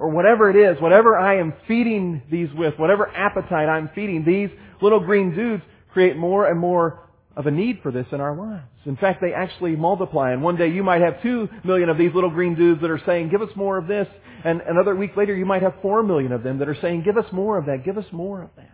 Or 0.00 0.10
whatever 0.10 0.50
it 0.50 0.56
is, 0.56 0.80
whatever 0.82 1.16
I 1.16 1.38
am 1.38 1.52
feeding 1.68 2.22
these 2.30 2.48
with, 2.54 2.74
whatever 2.78 3.06
appetite 3.14 3.68
I'm 3.68 3.90
feeding, 3.94 4.24
these 4.24 4.50
little 4.82 4.98
green 4.98 5.36
dudes 5.36 5.62
create 5.92 6.16
more 6.16 6.50
and 6.50 6.58
more 6.58 7.07
of 7.38 7.46
a 7.46 7.50
need 7.52 7.78
for 7.84 7.92
this 7.92 8.06
in 8.10 8.20
our 8.20 8.36
lives. 8.36 8.66
In 8.84 8.96
fact, 8.96 9.20
they 9.22 9.32
actually 9.32 9.76
multiply. 9.76 10.32
And 10.32 10.42
one 10.42 10.56
day 10.56 10.68
you 10.70 10.82
might 10.82 11.00
have 11.00 11.22
two 11.22 11.48
million 11.62 11.88
of 11.88 11.96
these 11.96 12.12
little 12.12 12.30
green 12.30 12.56
dudes 12.56 12.80
that 12.80 12.90
are 12.90 13.00
saying, 13.06 13.30
give 13.30 13.40
us 13.40 13.48
more 13.54 13.78
of 13.78 13.86
this. 13.86 14.08
And 14.44 14.60
another 14.60 14.96
week 14.96 15.16
later 15.16 15.34
you 15.36 15.46
might 15.46 15.62
have 15.62 15.74
four 15.80 16.02
million 16.02 16.32
of 16.32 16.42
them 16.42 16.58
that 16.58 16.68
are 16.68 16.76
saying, 16.82 17.04
give 17.04 17.16
us 17.16 17.32
more 17.32 17.56
of 17.56 17.66
that, 17.66 17.84
give 17.84 17.96
us 17.96 18.04
more 18.10 18.42
of 18.42 18.50
that. 18.56 18.72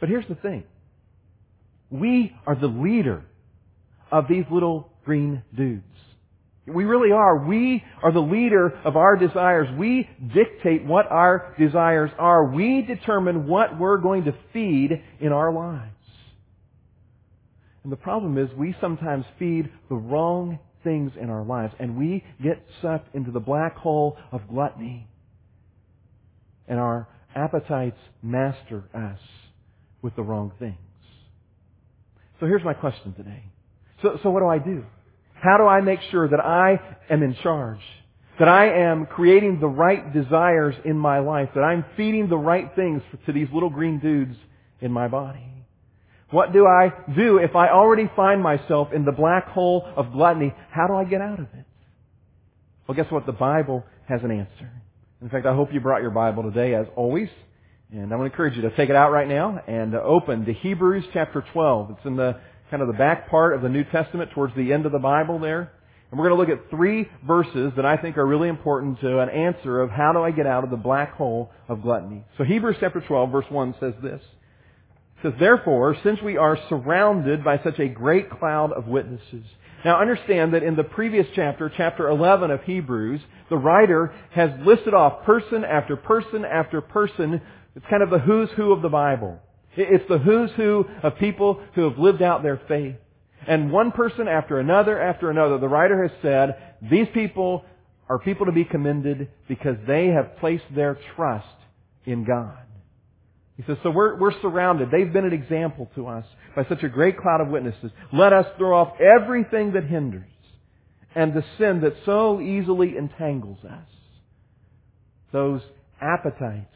But 0.00 0.08
here's 0.08 0.26
the 0.26 0.36
thing. 0.36 0.64
We 1.90 2.34
are 2.46 2.56
the 2.58 2.66
leader 2.66 3.24
of 4.10 4.24
these 4.26 4.44
little 4.50 4.90
green 5.04 5.42
dudes. 5.54 5.82
We 6.66 6.84
really 6.84 7.12
are. 7.12 7.46
We 7.46 7.84
are 8.02 8.10
the 8.10 8.20
leader 8.20 8.72
of 8.84 8.96
our 8.96 9.16
desires. 9.16 9.68
We 9.78 10.08
dictate 10.34 10.84
what 10.84 11.06
our 11.10 11.54
desires 11.58 12.10
are. 12.18 12.46
We 12.46 12.82
determine 12.82 13.46
what 13.46 13.78
we're 13.78 13.98
going 13.98 14.24
to 14.24 14.34
feed 14.54 15.02
in 15.20 15.32
our 15.32 15.52
lives. 15.52 15.92
And 17.86 17.92
the 17.92 17.96
problem 17.96 18.36
is 18.36 18.48
we 18.56 18.74
sometimes 18.80 19.24
feed 19.38 19.70
the 19.88 19.94
wrong 19.94 20.58
things 20.82 21.12
in 21.20 21.30
our 21.30 21.44
lives 21.44 21.72
and 21.78 21.96
we 21.96 22.24
get 22.42 22.60
sucked 22.82 23.14
into 23.14 23.30
the 23.30 23.38
black 23.38 23.76
hole 23.76 24.18
of 24.32 24.40
gluttony. 24.48 25.06
And 26.66 26.80
our 26.80 27.06
appetites 27.36 28.00
master 28.24 28.82
us 28.92 29.20
with 30.02 30.16
the 30.16 30.22
wrong 30.22 30.50
things. 30.58 30.74
So 32.40 32.46
here's 32.46 32.64
my 32.64 32.74
question 32.74 33.14
today. 33.14 33.44
So, 34.02 34.18
so 34.20 34.30
what 34.30 34.40
do 34.40 34.48
I 34.48 34.58
do? 34.58 34.84
How 35.34 35.56
do 35.56 35.66
I 35.68 35.80
make 35.80 36.00
sure 36.10 36.28
that 36.28 36.40
I 36.40 36.80
am 37.08 37.22
in 37.22 37.36
charge? 37.40 37.78
That 38.40 38.48
I 38.48 38.66
am 38.80 39.06
creating 39.06 39.60
the 39.60 39.68
right 39.68 40.12
desires 40.12 40.74
in 40.84 40.98
my 40.98 41.20
life? 41.20 41.50
That 41.54 41.60
I'm 41.62 41.84
feeding 41.96 42.28
the 42.28 42.36
right 42.36 42.68
things 42.74 43.02
to 43.26 43.32
these 43.32 43.46
little 43.54 43.70
green 43.70 44.00
dudes 44.00 44.34
in 44.80 44.90
my 44.90 45.06
body? 45.06 45.55
What 46.30 46.52
do 46.52 46.66
I 46.66 46.92
do 47.14 47.38
if 47.38 47.54
I 47.54 47.68
already 47.68 48.10
find 48.16 48.42
myself 48.42 48.88
in 48.92 49.04
the 49.04 49.12
black 49.12 49.48
hole 49.48 49.88
of 49.96 50.12
gluttony? 50.12 50.52
How 50.70 50.86
do 50.88 50.94
I 50.94 51.04
get 51.04 51.20
out 51.20 51.38
of 51.38 51.46
it? 51.54 51.64
Well, 52.86 52.96
guess 52.96 53.10
what? 53.10 53.26
The 53.26 53.32
Bible 53.32 53.84
has 54.08 54.20
an 54.22 54.30
answer. 54.30 54.70
In 55.22 55.28
fact, 55.28 55.46
I 55.46 55.54
hope 55.54 55.72
you 55.72 55.80
brought 55.80 56.02
your 56.02 56.10
Bible 56.10 56.42
today, 56.42 56.74
as 56.74 56.86
always. 56.96 57.28
And 57.92 58.12
I 58.12 58.16
want 58.16 58.28
to 58.28 58.32
encourage 58.32 58.56
you 58.56 58.62
to 58.62 58.76
take 58.76 58.90
it 58.90 58.96
out 58.96 59.12
right 59.12 59.28
now 59.28 59.62
and 59.66 59.94
open 59.94 60.44
to 60.46 60.52
Hebrews 60.52 61.04
chapter 61.12 61.44
12. 61.52 61.90
It's 61.92 62.06
in 62.06 62.16
the 62.16 62.40
kind 62.70 62.82
of 62.82 62.88
the 62.88 62.94
back 62.94 63.30
part 63.30 63.54
of 63.54 63.62
the 63.62 63.68
New 63.68 63.84
Testament 63.84 64.32
towards 64.32 64.54
the 64.56 64.72
end 64.72 64.86
of 64.86 64.92
the 64.92 64.98
Bible 64.98 65.38
there. 65.38 65.72
And 66.10 66.18
we're 66.18 66.28
going 66.28 66.46
to 66.46 66.52
look 66.52 66.60
at 66.60 66.70
three 66.70 67.08
verses 67.26 67.72
that 67.76 67.84
I 67.84 67.96
think 67.96 68.16
are 68.18 68.26
really 68.26 68.48
important 68.48 69.00
to 69.00 69.20
an 69.20 69.28
answer 69.28 69.80
of 69.80 69.90
how 69.90 70.12
do 70.12 70.22
I 70.22 70.30
get 70.32 70.46
out 70.46 70.64
of 70.64 70.70
the 70.70 70.76
black 70.76 71.14
hole 71.14 71.50
of 71.68 71.82
gluttony. 71.82 72.24
So 72.38 72.44
Hebrews 72.44 72.76
chapter 72.80 73.00
12 73.00 73.30
verse 73.30 73.46
1 73.48 73.74
says 73.80 73.94
this. 74.02 74.20
Says, 75.26 75.34
Therefore, 75.40 75.96
since 76.04 76.22
we 76.22 76.36
are 76.36 76.56
surrounded 76.68 77.42
by 77.42 77.58
such 77.64 77.80
a 77.80 77.88
great 77.88 78.30
cloud 78.30 78.70
of 78.72 78.86
witnesses. 78.86 79.44
Now 79.84 80.00
understand 80.00 80.54
that 80.54 80.62
in 80.62 80.76
the 80.76 80.84
previous 80.84 81.26
chapter, 81.34 81.70
chapter 81.76 82.08
11 82.08 82.52
of 82.52 82.62
Hebrews, 82.62 83.20
the 83.50 83.56
writer 83.56 84.14
has 84.30 84.50
listed 84.64 84.94
off 84.94 85.24
person 85.24 85.64
after 85.64 85.96
person 85.96 86.44
after 86.44 86.80
person. 86.80 87.40
It's 87.74 87.86
kind 87.90 88.04
of 88.04 88.10
the 88.10 88.20
who's 88.20 88.50
who 88.56 88.72
of 88.72 88.82
the 88.82 88.88
Bible. 88.88 89.40
It's 89.76 90.08
the 90.08 90.18
who's 90.18 90.50
who 90.56 90.84
of 91.02 91.18
people 91.18 91.60
who 91.74 91.88
have 91.88 91.98
lived 91.98 92.22
out 92.22 92.44
their 92.44 92.60
faith. 92.68 92.94
And 93.48 93.72
one 93.72 93.90
person 93.90 94.28
after 94.28 94.60
another 94.60 95.00
after 95.00 95.30
another, 95.30 95.58
the 95.58 95.68
writer 95.68 96.04
has 96.04 96.12
said, 96.22 96.56
these 96.88 97.08
people 97.12 97.64
are 98.08 98.20
people 98.20 98.46
to 98.46 98.52
be 98.52 98.64
commended 98.64 99.28
because 99.48 99.76
they 99.88 100.06
have 100.06 100.36
placed 100.38 100.64
their 100.72 100.96
trust 101.16 101.46
in 102.04 102.24
God. 102.24 102.65
He 103.56 103.62
says, 103.66 103.78
so 103.82 103.90
we're, 103.90 104.18
we're 104.18 104.38
surrounded. 104.42 104.90
They've 104.90 105.10
been 105.10 105.24
an 105.24 105.32
example 105.32 105.90
to 105.94 106.08
us 106.08 106.26
by 106.54 106.66
such 106.68 106.82
a 106.82 106.88
great 106.88 107.18
cloud 107.18 107.40
of 107.40 107.48
witnesses. 107.48 107.90
Let 108.12 108.32
us 108.32 108.46
throw 108.58 108.76
off 108.76 109.00
everything 109.00 109.72
that 109.72 109.84
hinders 109.84 110.24
and 111.14 111.32
the 111.32 111.42
sin 111.56 111.80
that 111.80 111.94
so 112.04 112.40
easily 112.40 112.96
entangles 112.98 113.64
us. 113.64 113.88
Those 115.32 115.62
appetites 116.00 116.74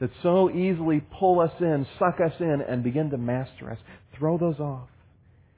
that 0.00 0.10
so 0.22 0.50
easily 0.50 1.00
pull 1.18 1.40
us 1.40 1.52
in, 1.60 1.86
suck 1.98 2.20
us 2.24 2.32
in, 2.40 2.62
and 2.66 2.82
begin 2.82 3.10
to 3.10 3.18
master 3.18 3.70
us. 3.70 3.78
Throw 4.18 4.38
those 4.38 4.58
off. 4.58 4.88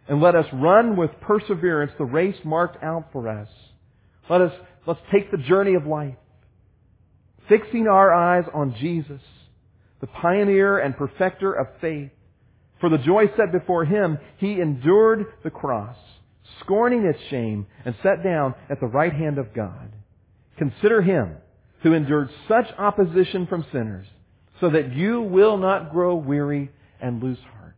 And 0.09 0.21
let 0.21 0.35
us 0.35 0.47
run 0.53 0.97
with 0.97 1.11
perseverance 1.21 1.93
the 1.97 2.05
race 2.05 2.37
marked 2.45 2.83
out 2.83 3.07
for 3.13 3.29
us. 3.29 3.49
Let 4.29 4.41
us, 4.41 4.53
let's 4.87 5.01
take 5.13 5.31
the 5.31 5.39
journey 5.39 5.75
of 5.75 5.87
life, 5.87 6.17
fixing 7.49 7.87
our 7.87 8.13
eyes 8.13 8.45
on 8.53 8.75
Jesus 8.81 9.21
the 10.01 10.07
pioneer 10.07 10.79
and 10.79 10.97
perfecter 10.97 11.53
of 11.53 11.67
faith. 11.81 12.11
For 12.81 12.89
the 12.89 12.99
joy 12.99 13.27
set 13.37 13.53
before 13.53 13.85
him, 13.85 14.19
he 14.39 14.61
endured 14.61 15.27
the 15.45 15.51
cross, 15.51 15.97
scorning 16.61 17.05
its 17.05 17.19
shame, 17.29 17.67
and 17.85 17.95
sat 18.03 18.23
down 18.25 18.55
at 18.71 18.81
the 18.81 18.87
right 18.87 19.13
hand 19.13 19.39
of 19.39 19.55
God. 19.55 19.93
Consider 20.57 21.03
him 21.03 21.37
who 21.83 21.93
endured 21.93 22.31
such 22.49 22.67
opposition 22.79 23.47
from 23.47 23.65
sinners, 23.73 24.07
so 24.61 24.71
that 24.71 24.95
you 24.95 25.23
will 25.23 25.57
not 25.57 25.93
grow 25.93 26.15
weary 26.15 26.71
and 27.01 27.23
lose 27.23 27.39
heart. 27.55 27.77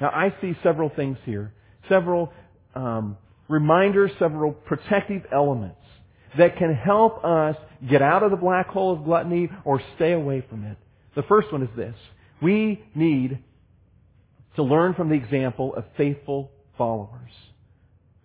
Now 0.00 0.10
I 0.10 0.34
see 0.40 0.56
several 0.62 0.90
things 0.90 1.16
here, 1.24 1.52
several 1.88 2.32
um, 2.74 3.16
reminders, 3.48 4.10
several 4.18 4.52
protective 4.52 5.22
elements 5.32 5.80
that 6.36 6.56
can 6.58 6.74
help 6.74 7.24
us 7.24 7.56
get 7.88 8.02
out 8.02 8.22
of 8.22 8.30
the 8.30 8.36
black 8.36 8.68
hole 8.68 8.92
of 8.92 9.04
gluttony 9.04 9.48
or 9.64 9.80
stay 9.96 10.12
away 10.12 10.44
from 10.48 10.64
it. 10.64 10.76
The 11.16 11.22
first 11.22 11.50
one 11.50 11.62
is 11.62 11.70
this. 11.76 11.94
We 12.40 12.84
need 12.94 13.38
to 14.56 14.62
learn 14.62 14.94
from 14.94 15.08
the 15.08 15.14
example 15.14 15.74
of 15.74 15.84
faithful 15.96 16.50
followers. 16.78 17.30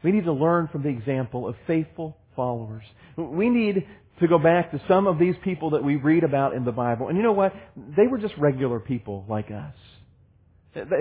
We 0.04 0.12
need 0.12 0.26
to 0.26 0.34
learn 0.34 0.68
from 0.72 0.84
the 0.84 0.90
example 0.90 1.48
of 1.48 1.56
faithful 1.68 2.18
followers. 2.36 2.84
We 3.18 3.50
need 3.50 3.88
to 4.20 4.28
go 4.28 4.38
back 4.38 4.72
to 4.72 4.82
some 4.88 5.08
of 5.08 5.20
these 5.20 5.36
people 5.44 5.72
that 5.72 5.84
we 5.84 5.96
read 5.96 6.24
about 6.24 6.54
in 6.54 6.66
the 6.66 6.72
Bible. 6.72 7.08
And 7.08 7.18
you 7.18 7.24
know 7.24 7.32
what? 7.32 7.54
They 7.76 8.08
were 8.08 8.18
just 8.18 8.34
regular 8.38 8.80
people 8.80 9.26
like 9.28 9.50
us. 9.52 9.74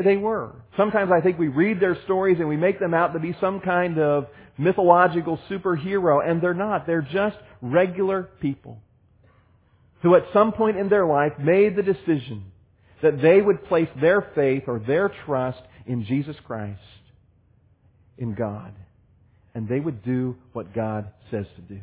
They 0.04 0.16
were. 0.16 0.62
Sometimes 0.76 1.10
I 1.12 1.20
think 1.20 1.38
we 1.38 1.48
read 1.48 1.80
their 1.80 1.96
stories 2.04 2.38
and 2.38 2.48
we 2.48 2.56
make 2.56 2.80
them 2.80 2.94
out 2.94 3.12
to 3.12 3.20
be 3.20 3.36
some 3.40 3.60
kind 3.60 3.98
of 3.98 4.26
mythological 4.58 5.38
superhero, 5.48 6.28
and 6.28 6.42
they're 6.42 6.54
not. 6.54 6.86
They're 6.86 7.02
just 7.02 7.36
regular 7.62 8.24
people 8.40 8.80
who 10.02 10.14
at 10.14 10.24
some 10.32 10.52
point 10.52 10.76
in 10.76 10.88
their 10.88 11.06
life 11.06 11.32
made 11.38 11.76
the 11.76 11.82
decision 11.82 12.44
that 13.02 13.20
they 13.20 13.40
would 13.40 13.64
place 13.64 13.88
their 14.00 14.30
faith 14.34 14.64
or 14.66 14.78
their 14.78 15.10
trust 15.26 15.60
in 15.86 16.04
Jesus 16.04 16.36
Christ, 16.46 16.80
in 18.18 18.34
God, 18.34 18.74
and 19.54 19.68
they 19.68 19.80
would 19.80 20.04
do 20.04 20.36
what 20.52 20.74
God 20.74 21.10
says 21.30 21.46
to 21.56 21.62
do. 21.62 21.80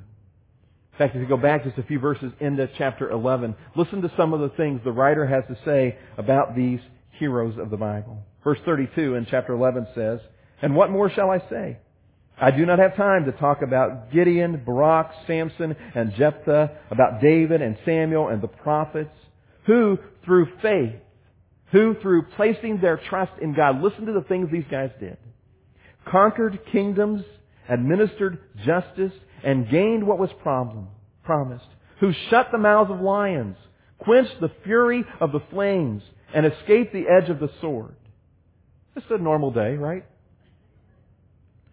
In 0.97 0.97
fact, 0.97 1.15
if 1.15 1.21
you 1.21 1.27
go 1.27 1.38
back 1.38 1.63
just 1.63 1.77
a 1.77 1.83
few 1.83 2.00
verses 2.00 2.31
into 2.39 2.67
chapter 2.77 3.09
11, 3.12 3.55
listen 3.75 4.01
to 4.01 4.12
some 4.17 4.33
of 4.33 4.39
the 4.39 4.50
things 4.57 4.81
the 4.83 4.91
writer 4.91 5.27
has 5.27 5.43
to 5.47 5.57
say 5.63 5.97
about 6.17 6.55
these 6.55 6.79
heroes 7.19 7.57
of 7.59 7.69
the 7.69 7.77
Bible. 7.77 8.17
Verse 8.43 8.59
32 8.65 9.15
in 9.15 9.27
chapter 9.29 9.53
11 9.53 9.88
says, 9.93 10.19
And 10.62 10.75
what 10.75 10.89
more 10.89 11.12
shall 11.12 11.29
I 11.29 11.39
say? 11.50 11.77
I 12.39 12.51
do 12.51 12.65
not 12.65 12.77
have 12.77 12.96
time 12.96 13.25
to 13.25 13.32
talk 13.32 13.63
about 13.63 14.12
Gideon, 14.12 14.62
Barak, 14.63 15.12
Samson, 15.25 15.75
and 15.96 16.13
Jephthah, 16.13 16.72
about 16.91 17.20
David 17.20 17.62
and 17.63 17.77
Samuel 17.84 18.27
and 18.27 18.41
the 18.41 18.48
prophets, 18.48 19.15
who 19.65 19.98
through 20.24 20.48
faith, 20.62 20.96
who 21.72 21.96
through 22.01 22.27
placing 22.36 22.79
their 22.79 22.98
trust 23.10 23.32
in 23.41 23.56
God, 23.56 23.82
listen 23.82 24.06
to 24.06 24.13
the 24.13 24.22
things 24.22 24.50
these 24.51 24.65
guys 24.70 24.91
did, 25.00 25.17
conquered 26.10 26.60
kingdoms, 26.72 27.24
administered 27.67 28.39
justice, 28.63 29.13
and 29.44 29.70
gained 29.70 30.06
what 30.06 30.20
was 30.20 30.29
problem, 30.44 30.88
promised, 31.24 31.65
who 32.00 32.13
shut 32.29 32.50
the 32.51 32.58
mouths 32.60 32.91
of 32.91 33.01
lions, 33.01 33.58
quenched 33.98 34.39
the 34.39 34.51
fury 34.63 35.03
of 35.20 35.32
the 35.32 35.41
flames, 35.50 36.03
and 36.36 36.46
escaped 36.46 36.94
the 36.94 37.06
edge 37.08 37.29
of 37.29 37.39
the 37.39 37.50
sword. 37.62 37.96
Just 38.94 39.10
a 39.10 39.17
normal 39.17 39.51
day, 39.51 39.75
right? 39.75 40.06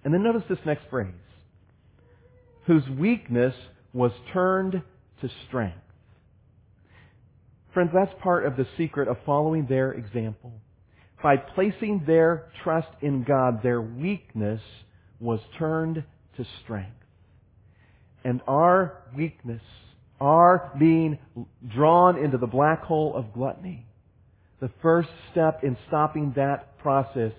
And 0.04 0.12
then 0.12 0.22
notice 0.22 0.42
this 0.48 0.58
next 0.66 0.84
phrase. 0.90 1.12
Whose 2.66 2.86
weakness 2.98 3.54
was 3.92 4.12
turned 4.32 4.82
to 5.20 5.30
strength. 5.48 5.78
Friends, 7.72 7.90
that's 7.92 8.12
part 8.22 8.46
of 8.46 8.56
the 8.56 8.66
secret 8.76 9.08
of 9.08 9.16
following 9.26 9.66
their 9.66 9.92
example. 9.92 10.52
By 11.22 11.36
placing 11.36 12.04
their 12.06 12.50
trust 12.62 12.88
in 13.00 13.24
God, 13.24 13.62
their 13.62 13.80
weakness 13.80 14.60
was 15.20 15.40
turned 15.58 16.04
to 16.36 16.46
strength. 16.62 16.90
And 18.24 18.40
our 18.46 19.02
weakness, 19.16 19.62
our 20.20 20.72
being 20.78 21.18
drawn 21.74 22.22
into 22.22 22.38
the 22.38 22.46
black 22.46 22.82
hole 22.82 23.14
of 23.16 23.32
gluttony, 23.32 23.86
the 24.60 24.70
first 24.82 25.08
step 25.32 25.64
in 25.64 25.76
stopping 25.88 26.32
that 26.36 26.78
process 26.78 27.32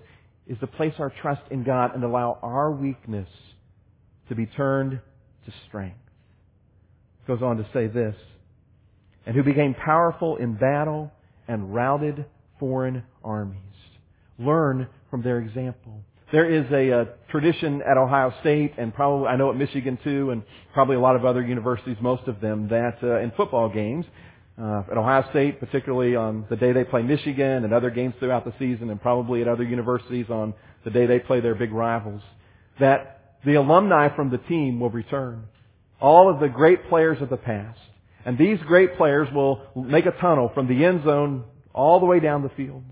is 0.46 0.58
to 0.60 0.66
place 0.66 0.94
our 0.98 1.12
trust 1.22 1.42
in 1.50 1.64
God 1.64 1.94
and 1.94 2.04
allow 2.04 2.38
our 2.42 2.70
weakness 2.70 3.28
to 4.28 4.34
be 4.34 4.46
turned 4.46 4.92
to 4.92 5.52
strength. 5.68 5.96
It 7.22 7.28
goes 7.28 7.42
on 7.42 7.56
to 7.56 7.66
say 7.72 7.86
this, 7.86 8.14
and 9.24 9.34
who 9.34 9.42
became 9.42 9.74
powerful 9.74 10.36
in 10.36 10.54
battle 10.54 11.10
and 11.48 11.74
routed 11.74 12.24
foreign 12.58 13.02
armies. 13.24 13.58
Learn 14.38 14.88
from 15.10 15.22
their 15.22 15.38
example. 15.38 16.02
There 16.32 16.50
is 16.50 16.66
a, 16.72 16.90
a, 16.90 17.06
tradition 17.30 17.82
at 17.88 17.96
Ohio 17.96 18.32
State, 18.40 18.74
and 18.78 18.92
probably 18.92 19.28
I 19.28 19.36
know 19.36 19.50
at 19.50 19.56
Michigan 19.56 19.98
too, 20.02 20.30
and 20.30 20.42
probably 20.74 20.96
a 20.96 21.00
lot 21.00 21.14
of 21.14 21.24
other 21.24 21.42
universities, 21.42 21.96
most 22.00 22.26
of 22.26 22.40
them, 22.40 22.68
that 22.68 22.98
uh, 23.02 23.20
in 23.20 23.32
football 23.36 23.68
games 23.68 24.04
uh, 24.60 24.84
at 24.90 24.96
Ohio 24.96 25.24
State, 25.30 25.60
particularly 25.60 26.16
on 26.16 26.46
the 26.48 26.56
day 26.56 26.72
they 26.72 26.84
play 26.84 27.02
Michigan 27.02 27.64
and 27.64 27.74
other 27.74 27.90
games 27.90 28.14
throughout 28.18 28.44
the 28.44 28.54
season, 28.58 28.90
and 28.90 29.00
probably 29.00 29.42
at 29.42 29.48
other 29.48 29.64
universities 29.64 30.26
on 30.30 30.54
the 30.84 30.90
day 30.90 31.06
they 31.06 31.18
play 31.18 31.40
their 31.40 31.54
big 31.54 31.72
rivals, 31.72 32.22
that 32.80 33.36
the 33.44 33.54
alumni 33.54 34.14
from 34.14 34.30
the 34.30 34.38
team 34.38 34.80
will 34.80 34.90
return. 34.90 35.44
All 36.00 36.30
of 36.30 36.40
the 36.40 36.48
great 36.48 36.88
players 36.88 37.20
of 37.20 37.28
the 37.28 37.36
past. 37.36 37.78
And 38.24 38.36
these 38.36 38.58
great 38.66 38.96
players 38.96 39.28
will 39.32 39.62
make 39.76 40.06
a 40.06 40.10
tunnel 40.10 40.50
from 40.52 40.66
the 40.66 40.84
end 40.84 41.04
zone 41.04 41.44
all 41.72 42.00
the 42.00 42.06
way 42.06 42.18
down 42.18 42.42
the 42.42 42.48
field. 42.50 42.82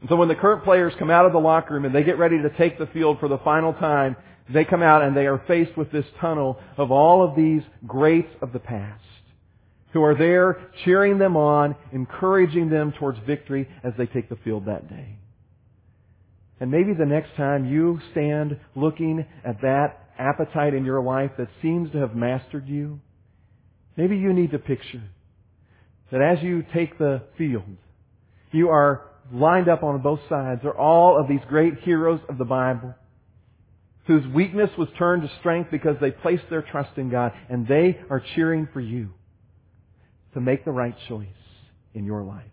And 0.00 0.10
so 0.10 0.16
when 0.16 0.28
the 0.28 0.34
current 0.34 0.64
players 0.64 0.92
come 0.98 1.10
out 1.10 1.24
of 1.24 1.32
the 1.32 1.38
locker 1.38 1.74
room 1.74 1.86
and 1.86 1.94
they 1.94 2.02
get 2.02 2.18
ready 2.18 2.42
to 2.42 2.50
take 2.50 2.78
the 2.78 2.86
field 2.88 3.18
for 3.18 3.28
the 3.28 3.38
final 3.38 3.72
time, 3.72 4.16
they 4.52 4.64
come 4.64 4.82
out 4.82 5.02
and 5.02 5.16
they 5.16 5.26
are 5.26 5.42
faced 5.46 5.76
with 5.78 5.90
this 5.90 6.04
tunnel 6.20 6.60
of 6.76 6.90
all 6.90 7.26
of 7.26 7.34
these 7.34 7.62
greats 7.86 8.28
of 8.42 8.52
the 8.52 8.58
past 8.58 9.00
who 9.94 10.02
are 10.02 10.16
there 10.16 10.70
cheering 10.84 11.18
them 11.18 11.36
on, 11.36 11.76
encouraging 11.92 12.68
them 12.68 12.92
towards 12.98 13.16
victory 13.26 13.68
as 13.84 13.92
they 13.96 14.06
take 14.06 14.28
the 14.28 14.36
field 14.44 14.66
that 14.66 14.88
day. 14.90 15.16
And 16.60 16.70
maybe 16.70 16.94
the 16.94 17.06
next 17.06 17.36
time 17.36 17.64
you 17.64 18.00
stand 18.10 18.58
looking 18.74 19.24
at 19.44 19.62
that 19.62 20.08
appetite 20.18 20.74
in 20.74 20.84
your 20.84 21.00
life 21.00 21.30
that 21.38 21.48
seems 21.62 21.92
to 21.92 21.98
have 21.98 22.14
mastered 22.14 22.68
you, 22.68 23.00
maybe 23.96 24.16
you 24.16 24.32
need 24.32 24.50
to 24.50 24.58
picture 24.58 25.02
that 26.10 26.20
as 26.20 26.42
you 26.42 26.64
take 26.74 26.98
the 26.98 27.22
field, 27.38 27.76
you 28.50 28.70
are 28.70 29.02
lined 29.32 29.68
up 29.68 29.84
on 29.84 30.02
both 30.02 30.20
sides 30.28 30.62
are 30.64 30.76
all 30.76 31.20
of 31.20 31.28
these 31.28 31.40
great 31.48 31.78
heroes 31.80 32.20
of 32.28 32.36
the 32.36 32.44
Bible 32.44 32.94
whose 34.06 34.26
weakness 34.34 34.70
was 34.76 34.88
turned 34.98 35.22
to 35.22 35.30
strength 35.38 35.70
because 35.70 35.96
they 36.00 36.10
placed 36.10 36.44
their 36.50 36.62
trust 36.62 36.98
in 36.98 37.10
God 37.10 37.32
and 37.48 37.66
they 37.68 38.00
are 38.10 38.22
cheering 38.34 38.68
for 38.72 38.80
you 38.80 39.10
to 40.34 40.40
make 40.40 40.64
the 40.64 40.70
right 40.70 40.94
choice 41.08 41.26
in 41.94 42.04
your 42.04 42.22
life. 42.22 42.44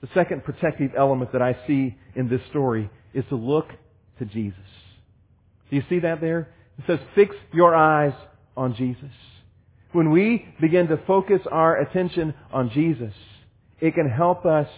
The 0.00 0.08
second 0.14 0.44
protective 0.44 0.92
element 0.96 1.32
that 1.32 1.42
I 1.42 1.56
see 1.66 1.96
in 2.14 2.28
this 2.28 2.40
story 2.50 2.88
is 3.12 3.24
to 3.30 3.36
look 3.36 3.66
to 4.18 4.24
Jesus. 4.24 4.58
Do 5.70 5.76
you 5.76 5.82
see 5.88 5.98
that 6.00 6.20
there? 6.20 6.48
It 6.78 6.84
says, 6.86 7.00
fix 7.14 7.34
your 7.52 7.74
eyes 7.74 8.14
on 8.56 8.74
Jesus. 8.76 9.10
When 9.92 10.10
we 10.10 10.46
begin 10.60 10.86
to 10.88 10.98
focus 11.06 11.40
our 11.50 11.80
attention 11.80 12.34
on 12.52 12.70
Jesus, 12.70 13.12
it 13.80 13.94
can 13.94 14.08
help 14.08 14.46
us 14.46 14.68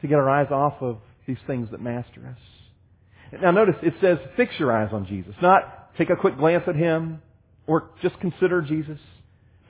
to 0.00 0.06
get 0.06 0.18
our 0.18 0.28
eyes 0.28 0.50
off 0.50 0.74
of 0.80 0.98
these 1.26 1.38
things 1.46 1.68
that 1.70 1.80
master 1.80 2.26
us. 2.28 3.40
Now 3.40 3.52
notice, 3.52 3.76
it 3.82 3.94
says, 4.00 4.18
fix 4.36 4.52
your 4.58 4.72
eyes 4.72 4.90
on 4.92 5.06
Jesus. 5.06 5.34
Not 5.40 5.96
take 5.96 6.10
a 6.10 6.16
quick 6.16 6.36
glance 6.36 6.64
at 6.66 6.76
Him, 6.76 7.22
or 7.66 7.90
just 8.02 8.18
consider 8.20 8.60
Jesus 8.60 8.98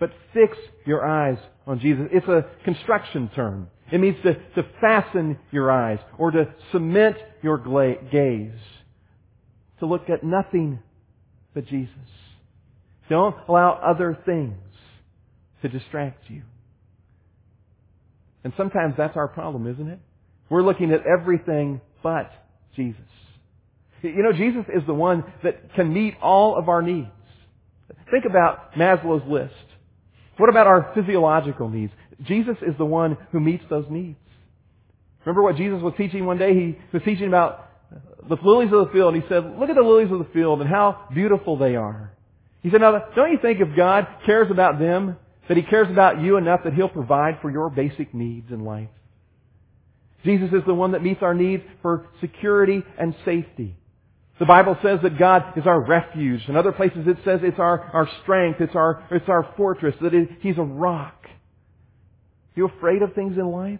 but 0.02 0.10
fix 0.34 0.58
your 0.84 1.06
eyes 1.06 1.38
on 1.64 1.78
Jesus. 1.78 2.08
It's 2.10 2.26
a 2.26 2.44
construction 2.64 3.30
term. 3.36 3.68
It 3.92 3.98
means 3.98 4.16
to, 4.24 4.34
to 4.34 4.68
fasten 4.80 5.38
your 5.52 5.70
eyes 5.70 6.00
or 6.18 6.32
to 6.32 6.52
cement 6.72 7.16
your 7.40 7.56
gaze. 8.10 8.50
To 9.78 9.86
look 9.86 10.10
at 10.10 10.24
nothing 10.24 10.80
but 11.54 11.66
Jesus. 11.66 11.94
Don't 13.08 13.36
allow 13.48 13.74
other 13.74 14.18
things 14.26 14.56
to 15.62 15.68
distract 15.68 16.28
you. 16.28 16.42
And 18.42 18.52
sometimes 18.56 18.94
that's 18.98 19.16
our 19.16 19.28
problem, 19.28 19.68
isn't 19.68 19.88
it? 19.88 20.00
We're 20.50 20.64
looking 20.64 20.90
at 20.90 21.06
everything 21.06 21.80
but 22.02 22.28
Jesus. 22.74 22.98
You 24.02 24.24
know, 24.24 24.32
Jesus 24.32 24.64
is 24.74 24.82
the 24.84 24.94
one 24.94 25.22
that 25.44 25.74
can 25.76 25.92
meet 25.92 26.14
all 26.20 26.56
of 26.56 26.68
our 26.68 26.82
needs. 26.82 27.06
Think 28.10 28.24
about 28.24 28.72
Maslow's 28.72 29.22
list. 29.30 29.54
What 30.42 30.48
about 30.48 30.66
our 30.66 30.90
physiological 30.92 31.68
needs? 31.68 31.92
Jesus 32.24 32.56
is 32.62 32.74
the 32.76 32.84
one 32.84 33.16
who 33.30 33.38
meets 33.38 33.62
those 33.70 33.84
needs. 33.88 34.18
Remember 35.24 35.40
what 35.40 35.54
Jesus 35.54 35.80
was 35.80 35.94
teaching 35.96 36.26
one 36.26 36.36
day? 36.36 36.52
He 36.52 36.78
was 36.92 37.00
teaching 37.04 37.28
about 37.28 37.70
the 38.28 38.36
lilies 38.42 38.72
of 38.72 38.88
the 38.88 38.92
field. 38.92 39.14
He 39.14 39.20
said, 39.28 39.56
look 39.56 39.70
at 39.70 39.76
the 39.76 39.82
lilies 39.82 40.10
of 40.10 40.18
the 40.18 40.26
field 40.32 40.60
and 40.60 40.68
how 40.68 41.06
beautiful 41.14 41.56
they 41.56 41.76
are. 41.76 42.10
He 42.60 42.70
said, 42.70 42.80
now, 42.80 43.04
don't 43.14 43.30
you 43.30 43.38
think 43.40 43.60
if 43.60 43.76
God 43.76 44.08
cares 44.26 44.50
about 44.50 44.80
them, 44.80 45.16
that 45.46 45.56
He 45.56 45.62
cares 45.62 45.88
about 45.88 46.20
you 46.20 46.38
enough 46.38 46.64
that 46.64 46.74
He'll 46.74 46.88
provide 46.88 47.38
for 47.40 47.48
your 47.48 47.70
basic 47.70 48.12
needs 48.12 48.50
in 48.50 48.64
life? 48.64 48.88
Jesus 50.24 50.48
is 50.48 50.64
the 50.66 50.74
one 50.74 50.90
that 50.90 51.04
meets 51.04 51.22
our 51.22 51.34
needs 51.34 51.62
for 51.82 52.08
security 52.20 52.82
and 52.98 53.14
safety. 53.24 53.76
The 54.42 54.46
Bible 54.46 54.76
says 54.82 54.98
that 55.04 55.20
God 55.20 55.56
is 55.56 55.68
our 55.68 55.80
refuge. 55.80 56.48
In 56.48 56.56
other 56.56 56.72
places 56.72 57.06
it 57.06 57.16
says 57.24 57.38
it's 57.44 57.60
our, 57.60 57.78
our 57.78 58.08
strength, 58.24 58.60
it's 58.60 58.74
our, 58.74 59.06
it's 59.12 59.28
our 59.28 59.54
fortress, 59.56 59.94
that 60.02 60.12
it, 60.12 60.30
He's 60.40 60.58
a 60.58 60.62
rock. 60.62 61.14
You 62.56 62.66
afraid 62.66 63.02
of 63.02 63.14
things 63.14 63.38
in 63.38 63.46
life? 63.46 63.78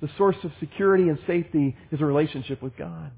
The 0.00 0.08
source 0.16 0.36
of 0.44 0.52
security 0.60 1.10
and 1.10 1.18
safety 1.26 1.76
is 1.92 2.00
a 2.00 2.06
relationship 2.06 2.62
with 2.62 2.74
God. 2.78 3.10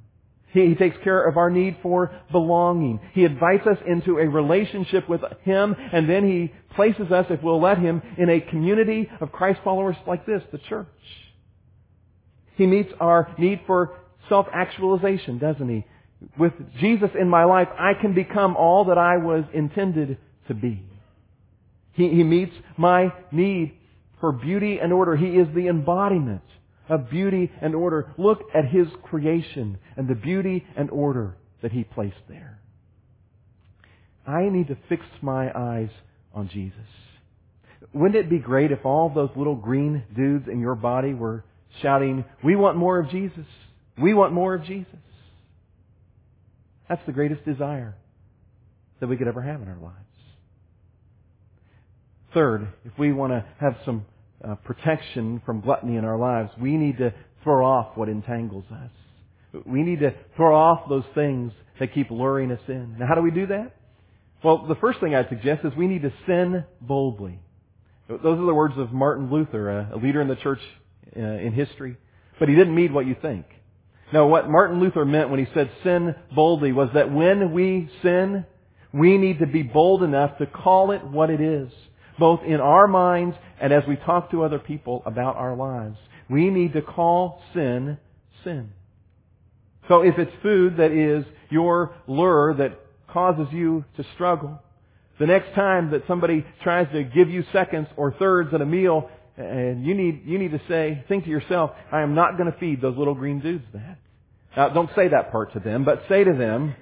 He, 0.48 0.66
he 0.66 0.74
takes 0.74 0.96
care 1.04 1.28
of 1.28 1.36
our 1.36 1.48
need 1.48 1.76
for 1.80 2.10
belonging. 2.32 2.98
He 3.12 3.22
invites 3.22 3.64
us 3.64 3.78
into 3.86 4.18
a 4.18 4.28
relationship 4.28 5.08
with 5.08 5.20
Him, 5.44 5.76
and 5.92 6.10
then 6.10 6.28
He 6.28 6.52
places 6.74 7.12
us, 7.12 7.26
if 7.30 7.40
we'll 7.40 7.62
let 7.62 7.78
Him, 7.78 8.02
in 8.16 8.28
a 8.28 8.40
community 8.40 9.08
of 9.20 9.30
Christ 9.30 9.60
followers 9.62 9.94
like 10.08 10.26
this, 10.26 10.42
the 10.50 10.58
church. 10.58 10.88
He 12.56 12.66
meets 12.66 12.90
our 12.98 13.32
need 13.38 13.60
for 13.64 14.00
self-actualization, 14.28 15.38
doesn't 15.38 15.68
He? 15.68 15.84
With 16.36 16.52
Jesus 16.80 17.10
in 17.18 17.28
my 17.28 17.44
life, 17.44 17.68
I 17.78 17.92
can 18.00 18.14
become 18.14 18.56
all 18.56 18.86
that 18.86 18.98
I 18.98 19.18
was 19.18 19.44
intended 19.54 20.18
to 20.48 20.54
be. 20.54 20.82
He, 21.92 22.08
he 22.08 22.24
meets 22.24 22.54
my 22.76 23.12
need 23.30 23.74
for 24.20 24.32
beauty 24.32 24.78
and 24.80 24.92
order. 24.92 25.16
He 25.16 25.28
is 25.28 25.48
the 25.54 25.68
embodiment 25.68 26.42
of 26.88 27.10
beauty 27.10 27.50
and 27.60 27.74
order. 27.74 28.12
Look 28.16 28.40
at 28.54 28.66
His 28.66 28.88
creation 29.02 29.78
and 29.96 30.08
the 30.08 30.14
beauty 30.14 30.64
and 30.76 30.90
order 30.90 31.36
that 31.62 31.72
He 31.72 31.84
placed 31.84 32.16
there. 32.28 32.60
I 34.26 34.48
need 34.48 34.68
to 34.68 34.76
fix 34.88 35.04
my 35.22 35.50
eyes 35.54 35.90
on 36.34 36.48
Jesus. 36.52 36.78
Wouldn't 37.92 38.16
it 38.16 38.30
be 38.30 38.38
great 38.38 38.72
if 38.72 38.84
all 38.84 39.08
those 39.08 39.30
little 39.36 39.54
green 39.54 40.04
dudes 40.14 40.46
in 40.50 40.60
your 40.60 40.74
body 40.74 41.14
were 41.14 41.44
shouting, 41.80 42.24
we 42.44 42.56
want 42.56 42.76
more 42.76 42.98
of 42.98 43.10
Jesus. 43.10 43.46
We 44.00 44.14
want 44.14 44.32
more 44.32 44.54
of 44.54 44.64
Jesus. 44.64 44.98
That's 46.88 47.04
the 47.06 47.12
greatest 47.12 47.44
desire 47.44 47.94
that 49.00 49.06
we 49.06 49.16
could 49.16 49.28
ever 49.28 49.42
have 49.42 49.60
in 49.62 49.68
our 49.68 49.78
lives. 49.78 49.94
Third, 52.34 52.68
if 52.84 52.98
we 52.98 53.12
want 53.12 53.32
to 53.32 53.44
have 53.60 53.76
some 53.84 54.04
uh, 54.46 54.54
protection 54.56 55.42
from 55.44 55.60
gluttony 55.60 55.96
in 55.96 56.04
our 56.04 56.18
lives, 56.18 56.50
we 56.60 56.76
need 56.76 56.98
to 56.98 57.12
throw 57.42 57.66
off 57.66 57.96
what 57.96 58.08
entangles 58.08 58.64
us. 58.70 59.62
We 59.64 59.82
need 59.82 60.00
to 60.00 60.14
throw 60.36 60.54
off 60.54 60.88
those 60.88 61.04
things 61.14 61.52
that 61.80 61.94
keep 61.94 62.10
luring 62.10 62.52
us 62.52 62.60
in. 62.68 62.96
Now, 62.98 63.06
how 63.06 63.14
do 63.14 63.22
we 63.22 63.30
do 63.30 63.46
that? 63.46 63.74
Well, 64.42 64.66
the 64.66 64.74
first 64.76 65.00
thing 65.00 65.14
I'd 65.14 65.28
suggest 65.28 65.64
is 65.64 65.72
we 65.76 65.86
need 65.86 66.02
to 66.02 66.12
sin 66.26 66.64
boldly. 66.80 67.40
Those 68.08 68.38
are 68.38 68.46
the 68.46 68.54
words 68.54 68.74
of 68.76 68.92
Martin 68.92 69.30
Luther, 69.30 69.68
a 69.68 69.96
leader 69.96 70.20
in 70.20 70.28
the 70.28 70.36
church 70.36 70.60
uh, 71.16 71.20
in 71.20 71.52
history. 71.52 71.96
But 72.38 72.48
he 72.48 72.54
didn't 72.54 72.74
mean 72.74 72.92
what 72.92 73.06
you 73.06 73.16
think. 73.20 73.46
No, 74.12 74.26
what 74.26 74.48
Martin 74.48 74.80
Luther 74.80 75.04
meant 75.04 75.30
when 75.30 75.38
he 75.38 75.52
said 75.52 75.70
sin 75.82 76.14
boldly 76.34 76.72
was 76.72 76.88
that 76.94 77.12
when 77.12 77.52
we 77.52 77.90
sin, 78.02 78.46
we 78.92 79.18
need 79.18 79.40
to 79.40 79.46
be 79.46 79.62
bold 79.62 80.02
enough 80.02 80.38
to 80.38 80.46
call 80.46 80.92
it 80.92 81.04
what 81.04 81.30
it 81.30 81.40
is 81.40 81.70
both 82.18 82.40
in 82.44 82.60
our 82.60 82.86
minds 82.86 83.36
and 83.60 83.72
as 83.72 83.82
we 83.88 83.96
talk 83.96 84.30
to 84.30 84.42
other 84.42 84.58
people 84.58 85.02
about 85.06 85.36
our 85.36 85.56
lives. 85.56 85.96
We 86.28 86.50
need 86.50 86.74
to 86.74 86.82
call 86.82 87.40
sin, 87.54 87.98
sin. 88.44 88.70
So 89.88 90.02
if 90.02 90.18
it's 90.18 90.32
food 90.42 90.76
that 90.76 90.90
is 90.90 91.24
your 91.48 91.94
lure 92.06 92.54
that 92.54 92.78
causes 93.08 93.46
you 93.52 93.84
to 93.96 94.04
struggle, 94.14 94.60
the 95.18 95.26
next 95.26 95.54
time 95.54 95.90
that 95.92 96.02
somebody 96.06 96.44
tries 96.62 96.92
to 96.92 97.02
give 97.02 97.30
you 97.30 97.44
seconds 97.52 97.88
or 97.96 98.12
thirds 98.12 98.52
at 98.52 98.60
a 98.60 98.66
meal, 98.66 99.10
and 99.38 99.84
you 99.84 99.94
need, 99.94 100.22
you 100.24 100.38
need 100.38 100.50
to 100.50 100.60
say, 100.68 101.04
think 101.08 101.24
to 101.24 101.30
yourself, 101.30 101.70
I 101.92 102.02
am 102.02 102.14
not 102.14 102.36
going 102.36 102.50
to 102.50 102.58
feed 102.58 102.82
those 102.82 102.96
little 102.96 103.14
green 103.14 103.40
dudes 103.40 103.64
that. 103.72 103.98
Now, 104.56 104.70
don't 104.70 104.90
say 104.96 105.08
that 105.08 105.30
part 105.30 105.52
to 105.52 105.60
them, 105.60 105.84
but 105.84 106.02
say 106.08 106.24
to 106.24 106.32
them, 106.32 106.74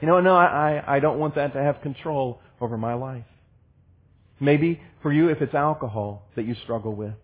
you 0.00 0.08
know, 0.08 0.20
no, 0.20 0.34
I, 0.34 0.82
I 0.86 0.98
don't 0.98 1.18
want 1.18 1.36
that 1.36 1.52
to 1.52 1.62
have 1.62 1.82
control 1.82 2.40
over 2.60 2.76
my 2.76 2.94
life. 2.94 3.24
Maybe 4.40 4.80
for 5.02 5.12
you, 5.12 5.28
if 5.28 5.40
it's 5.40 5.54
alcohol 5.54 6.26
that 6.34 6.46
you 6.46 6.56
struggle 6.64 6.94
with. 6.94 7.14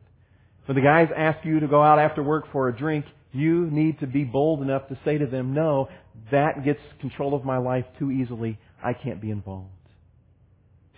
When 0.66 0.76
the 0.76 0.82
guys 0.82 1.08
ask 1.16 1.44
you 1.44 1.60
to 1.60 1.66
go 1.66 1.82
out 1.82 1.98
after 1.98 2.22
work 2.22 2.52
for 2.52 2.68
a 2.68 2.76
drink, 2.76 3.06
you 3.32 3.68
need 3.70 4.00
to 4.00 4.06
be 4.06 4.24
bold 4.24 4.62
enough 4.62 4.88
to 4.88 4.98
say 5.04 5.18
to 5.18 5.26
them, 5.26 5.54
no, 5.54 5.88
that 6.30 6.64
gets 6.64 6.80
control 7.00 7.34
of 7.34 7.44
my 7.44 7.58
life 7.58 7.84
too 7.98 8.10
easily. 8.10 8.58
I 8.84 8.92
can't 8.92 9.20
be 9.20 9.30
involved. 9.30 9.70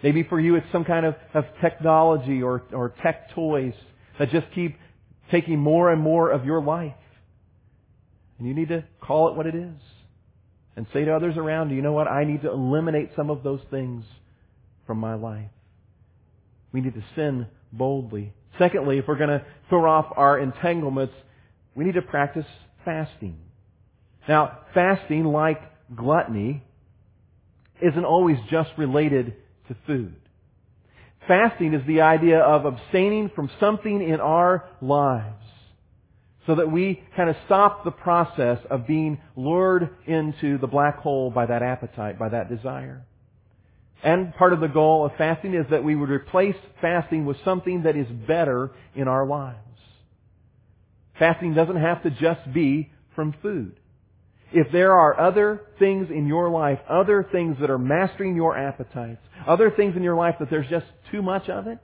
Maybe 0.03 0.23
for 0.23 0.39
you 0.39 0.55
it's 0.55 0.67
some 0.71 0.85
kind 0.85 1.05
of, 1.05 1.15
of 1.35 1.45
technology 1.61 2.43
or, 2.43 2.63
or 2.73 2.95
tech 3.03 3.35
toys 3.35 3.75
that 4.19 4.31
just 4.31 4.47
keep 4.55 4.77
taking 5.31 5.59
more 5.59 5.93
and 5.93 6.01
more 6.01 6.31
of 6.31 6.45
your 6.45 6.63
life. 6.63 6.95
And 8.39 8.47
you 8.47 8.55
need 8.55 8.69
to 8.69 8.85
call 9.01 9.29
it 9.29 9.37
what 9.37 9.47
it 9.47 9.55
is. 9.55 9.75
And 10.77 10.87
say 10.93 11.05
to 11.05 11.15
others 11.15 11.37
around 11.37 11.71
you, 11.71 11.77
you 11.77 11.83
know 11.83 11.93
what? 11.93 12.07
I 12.07 12.25
need 12.25 12.43
to 12.43 12.53
eliminate 12.53 13.11
some 13.17 13.31
of 13.31 13.43
those 13.43 13.61
things 13.71 14.05
from 14.87 14.99
my 14.99 15.15
life. 15.15 15.51
We 16.73 16.81
need 16.81 16.95
to 16.95 17.05
sin 17.17 17.47
boldly. 17.73 18.33
Secondly, 18.59 18.99
if 18.99 19.07
we're 19.09 19.19
going 19.19 19.31
to 19.31 19.45
throw 19.69 19.91
off 19.91 20.07
our 20.17 20.39
entanglements, 20.39 21.15
we 21.75 21.85
need 21.85 21.95
to 21.95 22.03
practice 22.03 22.47
fasting. 22.85 23.39
Now, 24.29 24.59
fasting, 24.75 25.25
like 25.25 25.61
gluttony, 25.95 26.63
isn't 27.81 28.05
always 28.05 28.37
just 28.51 28.71
related 28.77 29.35
to 29.68 29.76
food. 29.87 30.16
Fasting 31.26 31.74
is 31.74 31.87
the 31.87 32.00
idea 32.00 32.40
of 32.40 32.64
abstaining 32.64 33.31
from 33.35 33.50
something 33.61 34.02
in 34.02 34.20
our 34.20 34.68
lives 34.81 35.44
so 36.46 36.54
that 36.54 36.72
we 36.72 37.02
kind 37.14 37.28
of 37.28 37.37
stop 37.44 37.85
the 37.85 37.90
process 37.90 38.59
of 38.70 38.87
being 38.87 39.20
lured 39.37 39.90
into 40.07 40.57
the 40.59 40.66
black 40.66 40.96
hole 40.98 41.31
by 41.31 41.44
that 41.44 41.62
appetite, 41.62 42.18
by 42.18 42.31
that 42.31 42.48
desire. 42.48 43.04
And 44.02 44.35
part 44.35 44.54
of 44.54 44.61
the 44.61 44.68
goal 44.68 45.04
of 45.04 45.12
fasting 45.18 45.54
is 45.54 45.66
that 45.70 45.85
we 45.85 45.94
would 45.94 46.09
replace 46.09 46.57
fasting 46.81 47.26
with 47.26 47.37
something 47.44 47.83
that 47.83 47.96
is 47.96 48.07
better 48.26 48.70
in 48.94 49.09
our 49.09 49.26
lives. 49.26 49.59
Fasting 51.18 51.52
doesn't 51.52 51.76
have 51.76 52.02
to 52.04 52.11
just 52.11 52.52
be 52.54 52.90
from 53.14 53.35
food. 53.42 53.78
If 54.53 54.73
there 54.73 54.93
are 54.93 55.19
other 55.21 55.61
things 55.79 56.09
in 56.11 56.27
your 56.27 56.49
life, 56.49 56.79
other 56.89 57.27
things 57.31 57.57
that 57.61 57.71
are 57.71 57.79
mastering 57.79 58.35
your 58.35 58.57
appetites, 58.57 59.21
other 59.47 59.71
things 59.71 59.95
in 59.97 60.03
your 60.03 60.17
life 60.17 60.37
that 60.41 60.49
there's 60.51 60.69
just 60.69 60.87
too 61.11 61.23
much 61.23 61.49
of 61.49 61.67
it, 61.67 61.79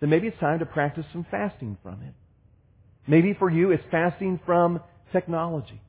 then 0.00 0.10
maybe 0.10 0.28
it's 0.28 0.38
time 0.38 0.60
to 0.60 0.66
practice 0.66 1.04
some 1.12 1.26
fasting 1.30 1.76
from 1.82 2.02
it. 2.02 2.14
Maybe 3.06 3.34
for 3.34 3.50
you 3.50 3.72
it's 3.72 3.82
fasting 3.90 4.38
from 4.46 4.80
technology. 5.12 5.80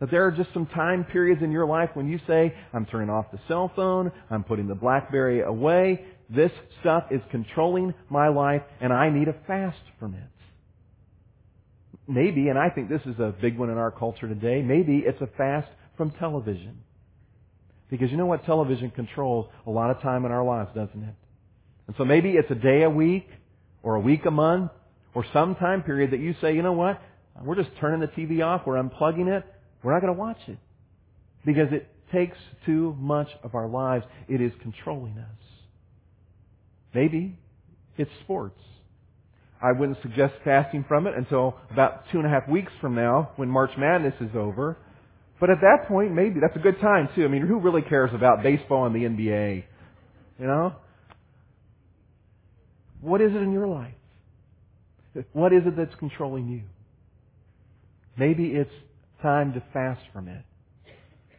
That 0.00 0.10
there 0.10 0.26
are 0.26 0.32
just 0.32 0.52
some 0.52 0.66
time 0.66 1.04
periods 1.04 1.42
in 1.42 1.52
your 1.52 1.66
life 1.66 1.90
when 1.94 2.08
you 2.08 2.18
say, 2.26 2.52
I'm 2.72 2.86
turning 2.86 3.08
off 3.08 3.30
the 3.30 3.38
cell 3.46 3.70
phone, 3.76 4.10
I'm 4.30 4.42
putting 4.42 4.66
the 4.66 4.74
Blackberry 4.74 5.42
away, 5.42 6.04
this 6.28 6.50
stuff 6.80 7.04
is 7.12 7.20
controlling 7.30 7.94
my 8.10 8.28
life, 8.28 8.62
and 8.80 8.92
I 8.92 9.10
need 9.10 9.28
a 9.28 9.34
fast 9.46 9.78
from 10.00 10.14
it. 10.14 10.31
Maybe, 12.08 12.48
and 12.48 12.58
I 12.58 12.68
think 12.68 12.88
this 12.88 13.02
is 13.06 13.18
a 13.18 13.34
big 13.40 13.56
one 13.56 13.70
in 13.70 13.78
our 13.78 13.90
culture 13.90 14.28
today, 14.28 14.62
maybe 14.62 15.02
it's 15.06 15.20
a 15.20 15.28
fast 15.38 15.68
from 15.96 16.10
television. 16.12 16.80
Because 17.90 18.10
you 18.10 18.16
know 18.16 18.26
what? 18.26 18.44
Television 18.44 18.90
controls 18.90 19.46
a 19.66 19.70
lot 19.70 19.90
of 19.90 20.00
time 20.00 20.24
in 20.24 20.32
our 20.32 20.44
lives, 20.44 20.70
doesn't 20.74 21.02
it? 21.02 21.14
And 21.86 21.96
so 21.96 22.04
maybe 22.04 22.30
it's 22.30 22.50
a 22.50 22.54
day 22.54 22.82
a 22.82 22.90
week, 22.90 23.28
or 23.82 23.96
a 23.96 24.00
week 24.00 24.24
a 24.24 24.30
month, 24.30 24.70
or 25.14 25.24
some 25.32 25.54
time 25.56 25.82
period 25.82 26.12
that 26.12 26.20
you 26.20 26.34
say, 26.40 26.54
you 26.54 26.62
know 26.62 26.72
what? 26.72 27.00
We're 27.42 27.56
just 27.56 27.70
turning 27.80 28.00
the 28.00 28.08
TV 28.08 28.44
off, 28.44 28.62
we're 28.66 28.82
unplugging 28.82 29.28
it, 29.28 29.44
we're 29.82 29.92
not 29.92 30.00
going 30.00 30.12
to 30.12 30.18
watch 30.18 30.38
it 30.48 30.58
because 31.44 31.72
it 31.72 31.88
takes 32.12 32.36
too 32.66 32.96
much 32.98 33.28
of 33.42 33.54
our 33.54 33.68
lives. 33.68 34.04
It 34.28 34.40
is 34.40 34.52
controlling 34.60 35.18
us. 35.18 35.44
Maybe 36.94 37.38
it's 37.96 38.10
sports. 38.22 38.60
I 39.62 39.72
wouldn't 39.72 39.98
suggest 40.02 40.34
fasting 40.44 40.84
from 40.88 41.06
it 41.06 41.14
until 41.16 41.56
about 41.70 42.04
two 42.10 42.18
and 42.18 42.26
a 42.26 42.30
half 42.30 42.48
weeks 42.48 42.72
from 42.80 42.96
now 42.96 43.30
when 43.36 43.48
March 43.48 43.70
Madness 43.78 44.14
is 44.20 44.30
over. 44.34 44.76
But 45.38 45.50
at 45.50 45.60
that 45.60 45.88
point, 45.88 46.12
maybe 46.12 46.40
that's 46.40 46.56
a 46.56 46.60
good 46.60 46.80
time 46.80 47.08
too. 47.14 47.24
I 47.24 47.28
mean, 47.28 47.46
who 47.46 47.60
really 47.60 47.82
cares 47.82 48.10
about 48.12 48.42
baseball 48.42 48.86
and 48.86 48.94
the 48.94 49.00
NBA? 49.00 49.64
You 50.40 50.46
know? 50.46 50.74
What 53.00 53.20
is 53.20 53.32
it 53.32 53.38
in 53.38 53.52
your 53.52 53.68
life? 53.68 53.94
What 55.32 55.52
is 55.52 55.62
it 55.66 55.76
that's 55.76 55.94
controlling 55.98 56.48
you? 56.48 56.62
Maybe 58.16 58.48
it's 58.48 58.70
time 59.20 59.52
to 59.54 59.62
fast 59.72 60.00
from 60.12 60.28
it 60.28 60.44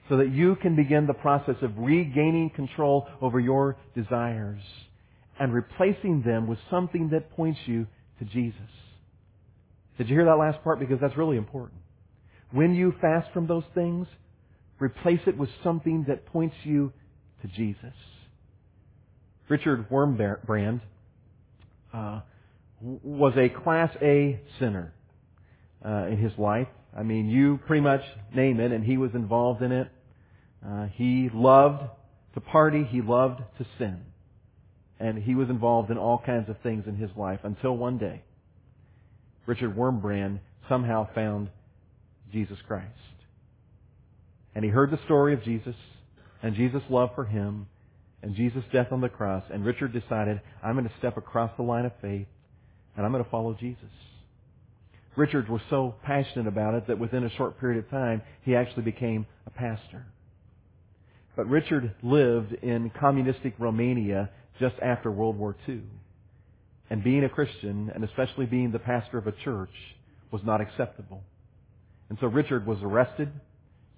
so 0.09 0.17
that 0.17 0.31
you 0.31 0.55
can 0.57 0.75
begin 0.75 1.07
the 1.07 1.13
process 1.13 1.55
of 1.61 1.71
regaining 1.77 2.51
control 2.55 3.07
over 3.21 3.39
your 3.39 3.77
desires 3.95 4.61
and 5.39 5.53
replacing 5.53 6.23
them 6.23 6.47
with 6.47 6.59
something 6.69 7.09
that 7.09 7.31
points 7.31 7.59
you 7.65 7.87
to 8.19 8.25
Jesus. 8.25 8.59
Did 9.97 10.09
you 10.09 10.15
hear 10.15 10.25
that 10.25 10.35
last 10.35 10.63
part? 10.63 10.79
Because 10.79 10.99
that's 10.99 11.17
really 11.17 11.37
important. 11.37 11.79
When 12.51 12.75
you 12.75 12.93
fast 13.01 13.31
from 13.33 13.47
those 13.47 13.63
things, 13.73 14.07
replace 14.79 15.21
it 15.27 15.37
with 15.37 15.49
something 15.63 16.05
that 16.07 16.25
points 16.27 16.55
you 16.63 16.93
to 17.41 17.47
Jesus. 17.47 17.93
Richard 19.49 19.89
Wurmbrand 19.89 20.81
uh, 21.93 22.21
was 22.81 23.33
a 23.37 23.49
Class 23.49 23.95
A 24.01 24.39
sinner 24.59 24.93
uh, 25.85 26.07
in 26.07 26.17
his 26.17 26.31
life. 26.37 26.67
I 26.95 27.03
mean, 27.03 27.29
you 27.29 27.59
pretty 27.65 27.81
much 27.81 28.01
name 28.35 28.59
it, 28.59 28.71
and 28.71 28.83
he 28.83 28.97
was 28.97 29.11
involved 29.13 29.61
in 29.61 29.71
it. 29.71 29.89
Uh, 30.65 30.87
he 30.93 31.29
loved 31.33 31.83
to 32.35 32.41
party. 32.41 32.83
He 32.83 33.01
loved 33.01 33.41
to 33.57 33.65
sin. 33.77 34.01
And 35.03 35.21
he 35.21 35.35
was 35.35 35.49
involved 35.49 35.91
in 35.91 35.97
all 35.97 36.17
kinds 36.17 36.49
of 36.49 36.55
things 36.63 36.85
in 36.87 36.95
his 36.95 37.09
life 37.17 37.41
until 37.43 37.75
one 37.75 37.97
day 37.97 38.21
Richard 39.45 39.75
Wurmbrand 39.75 40.39
somehow 40.69 41.09
found 41.13 41.49
Jesus 42.31 42.57
Christ. 42.65 42.87
And 44.55 44.63
he 44.63 44.71
heard 44.71 44.91
the 44.91 44.99
story 45.03 45.33
of 45.33 45.43
Jesus 45.43 45.75
and 46.41 46.55
Jesus' 46.55 46.83
love 46.89 47.09
for 47.15 47.25
him 47.25 47.67
and 48.21 48.33
Jesus' 48.33 48.63
death 48.71 48.93
on 48.93 49.01
the 49.01 49.09
cross. 49.09 49.43
And 49.51 49.65
Richard 49.65 49.91
decided, 49.91 50.39
I'm 50.63 50.75
going 50.75 50.87
to 50.87 50.97
step 50.99 51.17
across 51.17 51.51
the 51.57 51.63
line 51.63 51.83
of 51.83 51.91
faith 52.01 52.27
and 52.95 53.05
I'm 53.05 53.11
going 53.11 53.25
to 53.25 53.29
follow 53.29 53.57
Jesus. 53.59 53.83
Richard 55.17 55.49
was 55.49 55.61
so 55.69 55.95
passionate 56.05 56.47
about 56.47 56.75
it 56.75 56.87
that 56.87 56.97
within 56.97 57.25
a 57.25 57.29
short 57.31 57.59
period 57.59 57.83
of 57.83 57.91
time, 57.91 58.21
he 58.43 58.55
actually 58.55 58.83
became 58.83 59.25
a 59.45 59.49
pastor. 59.49 60.05
But 61.35 61.49
Richard 61.49 61.93
lived 62.01 62.53
in 62.53 62.89
communistic 62.97 63.55
Romania 63.59 64.29
just 64.59 64.75
after 64.81 65.11
World 65.11 65.37
War 65.37 65.55
II. 65.67 65.81
And 66.89 67.03
being 67.03 67.23
a 67.23 67.29
Christian, 67.29 67.91
and 67.93 68.03
especially 68.03 68.45
being 68.45 68.71
the 68.71 68.79
pastor 68.79 69.17
of 69.17 69.27
a 69.27 69.31
church, 69.31 69.71
was 70.31 70.41
not 70.43 70.61
acceptable. 70.61 71.23
And 72.09 72.17
so 72.19 72.27
Richard 72.27 72.67
was 72.67 72.77
arrested, 72.81 73.31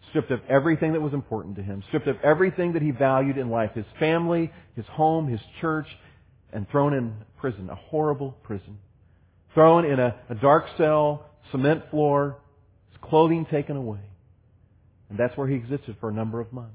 stripped 0.10 0.32
of 0.32 0.40
everything 0.50 0.94
that 0.94 1.02
was 1.02 1.14
important 1.14 1.56
to 1.58 1.64
him, 1.64 1.84
stripped 1.88 2.08
of 2.08 2.18
everything 2.24 2.74
that 2.74 2.82
he 2.82 2.92
valued 2.92 3.38
in 3.38 3.50
life, 3.50 3.72
his 3.74 3.86
family, 4.00 4.52
his 4.76 4.86
home, 4.86 5.28
his 5.28 5.42
church, 5.60 5.88
and 6.54 6.70
thrown 6.70 6.94
in 6.94 7.14
prison, 7.38 7.70
a 7.70 7.76
horrible 7.76 8.32
prison. 8.44 8.78
Thrown 9.54 9.86
in 9.86 10.00
a, 10.00 10.16
a 10.30 10.36
dark 10.36 10.66
cell, 10.78 11.26
cement 11.52 11.90
floor, 11.90 12.38
his 12.92 13.00
clothing 13.02 13.46
taken 13.52 13.76
away. 13.76 14.00
And 15.10 15.20
that's 15.20 15.36
where 15.38 15.48
he 15.48 15.56
existed 15.56 15.98
for 16.00 16.10
a 16.10 16.14
number 16.14 16.40
of 16.40 16.52
months. 16.54 16.74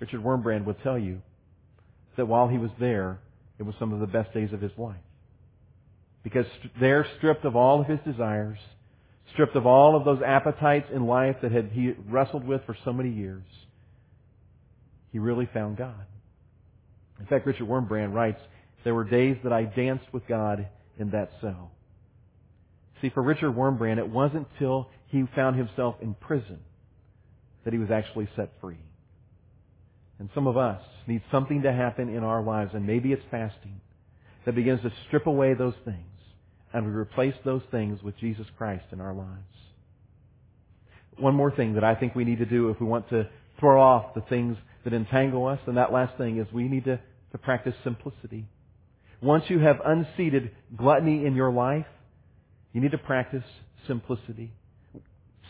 Richard 0.00 0.22
Wurmbrand 0.22 0.64
would 0.64 0.82
tell 0.82 0.98
you 0.98 1.22
that 2.18 2.26
while 2.26 2.48
he 2.48 2.58
was 2.58 2.70
there, 2.78 3.18
it 3.58 3.62
was 3.62 3.74
some 3.78 3.92
of 3.92 4.00
the 4.00 4.06
best 4.06 4.34
days 4.34 4.52
of 4.52 4.60
his 4.60 4.72
life. 4.76 4.96
Because 6.22 6.46
there, 6.78 7.06
stripped 7.16 7.44
of 7.44 7.56
all 7.56 7.80
of 7.80 7.86
his 7.86 8.00
desires, 8.04 8.58
stripped 9.32 9.56
of 9.56 9.66
all 9.66 9.96
of 9.96 10.04
those 10.04 10.20
appetites 10.20 10.88
in 10.92 11.06
life 11.06 11.36
that 11.42 11.52
had 11.52 11.70
he 11.72 11.94
wrestled 12.08 12.46
with 12.46 12.60
for 12.66 12.76
so 12.84 12.92
many 12.92 13.10
years, 13.10 13.44
he 15.12 15.18
really 15.18 15.48
found 15.52 15.78
God. 15.78 16.04
In 17.18 17.26
fact, 17.26 17.46
Richard 17.46 17.66
Wurmbrand 17.66 18.12
writes, 18.12 18.40
there 18.84 18.94
were 18.94 19.04
days 19.04 19.36
that 19.44 19.52
I 19.52 19.64
danced 19.64 20.12
with 20.12 20.26
God 20.28 20.68
in 20.98 21.10
that 21.10 21.30
cell. 21.40 21.70
See, 23.00 23.10
for 23.10 23.22
Richard 23.22 23.54
Wurmbrand, 23.54 23.98
it 23.98 24.08
wasn't 24.08 24.48
till 24.58 24.88
he 25.06 25.24
found 25.34 25.56
himself 25.56 25.96
in 26.00 26.14
prison 26.14 26.58
that 27.64 27.72
he 27.72 27.78
was 27.78 27.90
actually 27.90 28.28
set 28.36 28.50
free. 28.60 28.78
And 30.18 30.28
some 30.34 30.46
of 30.46 30.56
us 30.56 30.82
need 31.06 31.22
something 31.30 31.62
to 31.62 31.72
happen 31.72 32.08
in 32.08 32.24
our 32.24 32.42
lives, 32.42 32.72
and 32.74 32.86
maybe 32.86 33.12
it's 33.12 33.22
fasting, 33.30 33.80
that 34.44 34.54
begins 34.54 34.82
to 34.82 34.92
strip 35.06 35.26
away 35.26 35.54
those 35.54 35.74
things, 35.84 35.96
and 36.72 36.86
we 36.86 36.92
replace 36.92 37.34
those 37.44 37.62
things 37.70 38.02
with 38.02 38.16
Jesus 38.18 38.46
Christ 38.56 38.84
in 38.92 39.00
our 39.00 39.14
lives. 39.14 39.28
One 41.18 41.34
more 41.34 41.50
thing 41.50 41.74
that 41.74 41.84
I 41.84 41.94
think 41.94 42.14
we 42.14 42.24
need 42.24 42.38
to 42.38 42.46
do 42.46 42.70
if 42.70 42.80
we 42.80 42.86
want 42.86 43.08
to 43.10 43.28
throw 43.60 43.80
off 43.80 44.14
the 44.14 44.22
things 44.22 44.56
that 44.84 44.92
entangle 44.92 45.46
us, 45.46 45.60
and 45.66 45.76
that 45.76 45.92
last 45.92 46.16
thing 46.16 46.38
is 46.38 46.46
we 46.52 46.68
need 46.68 46.84
to, 46.84 46.98
to 47.32 47.38
practice 47.38 47.74
simplicity. 47.84 48.46
Once 49.20 49.44
you 49.48 49.58
have 49.58 49.80
unseated 49.84 50.50
gluttony 50.76 51.26
in 51.26 51.34
your 51.34 51.52
life, 51.52 51.86
you 52.72 52.80
need 52.80 52.92
to 52.92 52.98
practice 52.98 53.44
simplicity. 53.86 54.52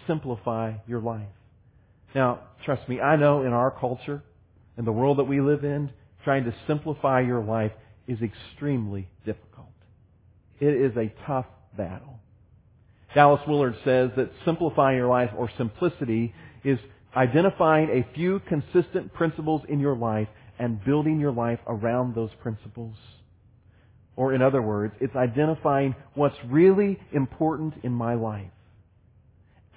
Simplify 0.07 0.75
your 0.87 1.01
life. 1.01 1.29
Now, 2.15 2.41
trust 2.65 2.89
me, 2.89 3.01
I 3.01 3.17
know 3.17 3.43
in 3.43 3.53
our 3.53 3.71
culture, 3.71 4.23
in 4.79 4.85
the 4.85 4.93
world 4.93 5.19
that 5.19 5.25
we 5.25 5.41
live 5.41 5.65
in, 5.65 5.91
trying 6.25 6.45
to 6.45 6.55
simplify 6.67 7.21
your 7.21 7.43
life 7.43 7.73
is 8.07 8.19
extremely 8.23 9.09
difficult. 9.27 9.67
It 10.61 10.73
is 10.73 10.97
a 10.97 11.13
tough 11.27 11.47
battle. 11.77 12.21
Dallas 13.15 13.41
Willard 13.47 13.77
says 13.85 14.11
that 14.17 14.31
simplifying 14.45 14.97
your 14.97 15.09
life 15.09 15.31
or 15.37 15.51
simplicity 15.59 16.33
is 16.65 16.79
identifying 17.17 17.89
a 17.91 18.15
few 18.15 18.41
consistent 18.49 19.13
principles 19.15 19.63
in 19.69 19.81
your 19.81 19.97
life 19.97 20.29
and 20.59 20.85
building 20.85 21.19
your 21.19 21.33
life 21.33 21.59
around 21.67 22.15
those 22.15 22.31
principles. 22.41 22.95
Or 24.17 24.35
in 24.35 24.43
other 24.43 24.63
words, 24.63 24.95
it's 25.01 25.17
identifying 25.17 25.95
what's 26.15 26.37
really 26.47 26.99
important 27.13 27.75
in 27.83 27.93
my 27.93 28.15
life 28.15 28.51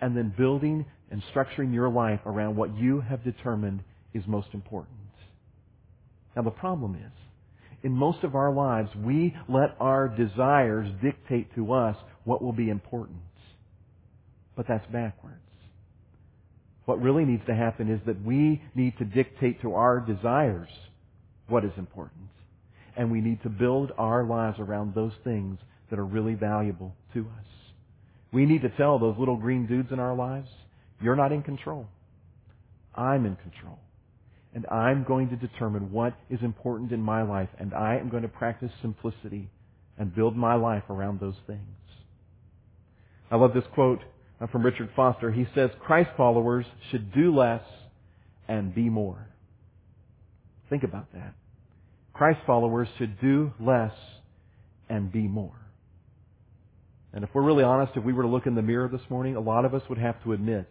and 0.01 0.17
then 0.17 0.33
building 0.37 0.85
and 1.09 1.23
structuring 1.33 1.73
your 1.73 1.89
life 1.89 2.19
around 2.25 2.55
what 2.55 2.75
you 2.75 3.01
have 3.01 3.23
determined 3.23 3.83
is 4.13 4.23
most 4.27 4.49
important. 4.53 4.97
Now 6.35 6.43
the 6.43 6.51
problem 6.51 6.95
is, 6.95 7.11
in 7.83 7.91
most 7.93 8.23
of 8.23 8.35
our 8.35 8.51
lives, 8.53 8.89
we 8.95 9.35
let 9.49 9.75
our 9.79 10.07
desires 10.07 10.87
dictate 11.01 11.53
to 11.55 11.73
us 11.73 11.95
what 12.23 12.41
will 12.41 12.53
be 12.53 12.69
important. 12.69 13.17
But 14.55 14.67
that's 14.67 14.85
backwards. 14.91 15.37
What 16.85 17.01
really 17.01 17.25
needs 17.25 17.45
to 17.47 17.55
happen 17.55 17.91
is 17.91 17.99
that 18.05 18.23
we 18.23 18.61
need 18.75 18.97
to 18.97 19.05
dictate 19.05 19.61
to 19.61 19.73
our 19.73 19.99
desires 19.99 20.69
what 21.47 21.65
is 21.65 21.71
important. 21.77 22.29
And 22.97 23.11
we 23.11 23.21
need 23.21 23.41
to 23.43 23.49
build 23.49 23.91
our 23.97 24.25
lives 24.25 24.59
around 24.59 24.93
those 24.93 25.13
things 25.23 25.57
that 25.89 25.99
are 25.99 26.05
really 26.05 26.33
valuable 26.33 26.93
to 27.13 27.21
us. 27.21 27.45
We 28.33 28.45
need 28.45 28.61
to 28.61 28.69
tell 28.69 28.99
those 28.99 29.15
little 29.17 29.37
green 29.37 29.67
dudes 29.67 29.91
in 29.91 29.99
our 29.99 30.15
lives, 30.15 30.49
you're 31.01 31.15
not 31.15 31.31
in 31.31 31.43
control. 31.43 31.87
I'm 32.95 33.25
in 33.25 33.35
control. 33.37 33.79
And 34.53 34.65
I'm 34.67 35.03
going 35.03 35.29
to 35.29 35.35
determine 35.35 35.91
what 35.91 36.13
is 36.29 36.39
important 36.41 36.91
in 36.91 37.01
my 37.01 37.21
life. 37.21 37.49
And 37.57 37.73
I 37.73 37.97
am 37.97 38.09
going 38.09 38.23
to 38.23 38.29
practice 38.29 38.71
simplicity 38.81 39.49
and 39.97 40.13
build 40.13 40.35
my 40.35 40.55
life 40.55 40.83
around 40.89 41.19
those 41.19 41.35
things. 41.47 41.59
I 43.29 43.37
love 43.37 43.53
this 43.53 43.63
quote 43.73 44.01
uh, 44.41 44.47
from 44.47 44.63
Richard 44.63 44.89
Foster. 44.95 45.31
He 45.31 45.47
says, 45.55 45.69
Christ 45.79 46.09
followers 46.17 46.65
should 46.89 47.13
do 47.13 47.33
less 47.33 47.63
and 48.47 48.75
be 48.75 48.89
more. 48.89 49.27
Think 50.69 50.83
about 50.83 51.13
that. 51.13 51.33
Christ 52.13 52.39
followers 52.45 52.89
should 52.97 53.21
do 53.21 53.53
less 53.59 53.93
and 54.89 55.11
be 55.11 55.21
more. 55.21 55.55
And 57.13 57.23
if 57.23 57.29
we're 57.33 57.41
really 57.41 57.63
honest, 57.63 57.93
if 57.95 58.03
we 58.03 58.11
were 58.11 58.23
to 58.23 58.29
look 58.29 58.47
in 58.47 58.55
the 58.55 58.61
mirror 58.61 58.89
this 58.89 59.01
morning, 59.09 59.37
a 59.37 59.39
lot 59.39 59.63
of 59.63 59.73
us 59.73 59.81
would 59.87 59.97
have 59.97 60.21
to 60.23 60.33
admit 60.33 60.69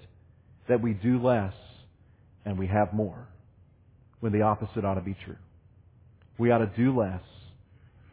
that 0.68 0.82
we 0.82 0.92
do 0.92 1.18
less 1.22 1.54
and 2.44 2.58
we 2.58 2.66
have 2.66 2.92
more 2.92 3.26
when 4.20 4.32
the 4.32 4.42
opposite 4.42 4.84
ought 4.84 4.94
to 4.94 5.00
be 5.00 5.16
true. 5.24 5.36
We 6.38 6.50
ought 6.50 6.58
to 6.58 6.70
do 6.76 6.96
less 6.96 7.22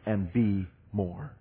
and 0.06 0.32
be 0.32 0.66
more. 0.92 1.32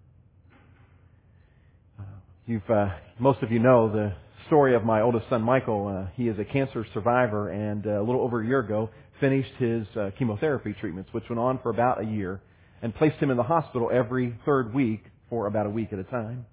Uh, 1.99 2.03
you've, 2.45 2.69
uh, 2.69 2.89
most 3.19 3.41
of 3.41 3.51
you 3.51 3.59
know 3.59 3.91
the 3.91 4.13
story 4.47 4.75
of 4.75 4.83
my 4.83 5.01
oldest 5.01 5.25
son, 5.29 5.41
Michael. 5.41 5.87
Uh, 5.87 6.11
he 6.15 6.27
is 6.27 6.37
a 6.39 6.45
cancer 6.45 6.85
survivor 6.93 7.49
and 7.49 7.85
uh, 7.85 8.01
a 8.01 8.03
little 8.03 8.21
over 8.21 8.41
a 8.41 8.45
year 8.45 8.59
ago 8.59 8.89
finished 9.19 9.51
his 9.57 9.85
uh, 9.95 10.11
chemotherapy 10.17 10.75
treatments, 10.79 11.11
which 11.11 11.23
went 11.29 11.39
on 11.39 11.59
for 11.63 11.69
about 11.69 12.01
a 12.01 12.05
year, 12.05 12.41
and 12.81 12.93
placed 12.95 13.17
him 13.17 13.31
in 13.31 13.37
the 13.37 13.43
hospital 13.43 13.89
every 13.91 14.37
third 14.45 14.73
week 14.73 15.03
for 15.29 15.47
about 15.47 15.65
a 15.65 15.69
week 15.69 15.91
at 15.91 15.99
a 15.99 16.03
time. 16.03 16.45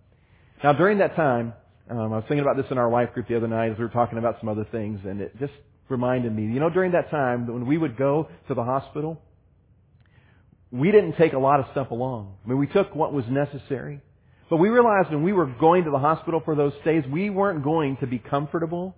Now, 0.63 0.73
during 0.73 0.99
that 0.99 1.15
time, 1.15 1.53
um, 1.91 1.99
I 1.99 2.17
was 2.17 2.25
thinking 2.27 2.41
about 2.41 2.57
this 2.57 2.67
in 2.71 2.79
our 2.79 2.91
life 2.91 3.13
group 3.13 3.29
the 3.29 3.37
other 3.37 3.49
night 3.49 3.73
as 3.73 3.79
we 3.79 3.85
were 3.85 3.91
talking 3.91 4.19
about 4.19 4.37
some 4.41 4.49
other 4.49 4.67
things, 4.73 5.01
and 5.05 5.21
it 5.21 5.39
just 5.39 5.53
reminded 5.89 6.35
me, 6.35 6.43
you 6.45 6.61
know, 6.61 6.71
during 6.71 6.93
that 6.93 7.11
time 7.11 7.47
when 7.47 7.67
we 7.67 7.77
would 7.77 7.97
go 7.97 8.29
to 8.49 8.55
the 8.55 8.63
hospital, 8.63 9.21
we 10.71 10.91
didn't 10.91 11.17
take 11.17 11.33
a 11.33 11.39
lot 11.39 11.61
of 11.61 11.67
stuff 11.73 11.91
along. 11.91 12.35
I 12.45 12.49
mean, 12.49 12.59
we 12.59 12.67
took 12.67 12.95
what 12.95 13.13
was 13.13 13.25
necessary. 13.29 14.01
But 14.51 14.57
we 14.57 14.69
realized 14.69 15.11
when 15.11 15.23
we 15.23 15.33
were 15.33 15.47
going 15.47 15.85
to 15.85 15.91
the 15.91 15.99
hospital 15.99 16.43
for 16.45 16.55
those 16.55 16.73
stays, 16.83 17.05
we 17.11 17.31
weren't 17.31 17.63
going 17.63 17.97
to 17.99 18.07
be 18.07 18.19
comfortable. 18.19 18.95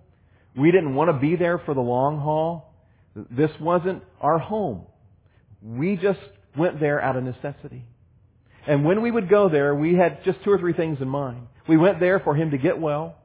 We 0.55 0.71
didn't 0.71 0.95
want 0.95 1.09
to 1.09 1.19
be 1.19 1.35
there 1.35 1.59
for 1.59 1.73
the 1.73 1.81
long 1.81 2.19
haul. 2.19 2.73
This 3.15 3.51
wasn't 3.59 4.03
our 4.19 4.39
home. 4.39 4.83
We 5.61 5.95
just 5.95 6.19
went 6.57 6.79
there 6.79 7.01
out 7.01 7.15
of 7.15 7.23
necessity. 7.23 7.83
And 8.67 8.83
when 8.83 9.01
we 9.01 9.11
would 9.11 9.29
go 9.29 9.49
there, 9.49 9.73
we 9.73 9.95
had 9.95 10.23
just 10.25 10.43
two 10.43 10.51
or 10.51 10.57
three 10.57 10.73
things 10.73 10.97
in 10.99 11.07
mind. 11.07 11.47
We 11.67 11.77
went 11.77 11.99
there 11.99 12.19
for 12.19 12.35
him 12.35 12.51
to 12.51 12.57
get 12.57 12.79
well, 12.79 13.15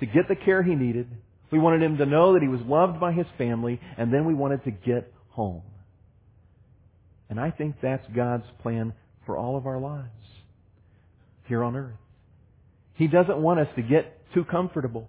to 0.00 0.06
get 0.06 0.28
the 0.28 0.36
care 0.36 0.62
he 0.62 0.74
needed. 0.74 1.08
We 1.50 1.58
wanted 1.58 1.82
him 1.82 1.96
to 1.98 2.06
know 2.06 2.34
that 2.34 2.42
he 2.42 2.48
was 2.48 2.60
loved 2.60 3.00
by 3.00 3.12
his 3.12 3.26
family, 3.38 3.80
and 3.96 4.12
then 4.12 4.26
we 4.26 4.34
wanted 4.34 4.64
to 4.64 4.70
get 4.70 5.12
home. 5.30 5.62
And 7.30 7.40
I 7.40 7.50
think 7.50 7.76
that's 7.82 8.06
God's 8.14 8.46
plan 8.62 8.92
for 9.26 9.36
all 9.36 9.56
of 9.56 9.66
our 9.66 9.78
lives 9.78 10.08
here 11.46 11.62
on 11.62 11.76
earth. 11.76 11.96
He 12.94 13.06
doesn't 13.06 13.38
want 13.38 13.60
us 13.60 13.68
to 13.76 13.82
get 13.82 14.18
too 14.34 14.44
comfortable. 14.44 15.08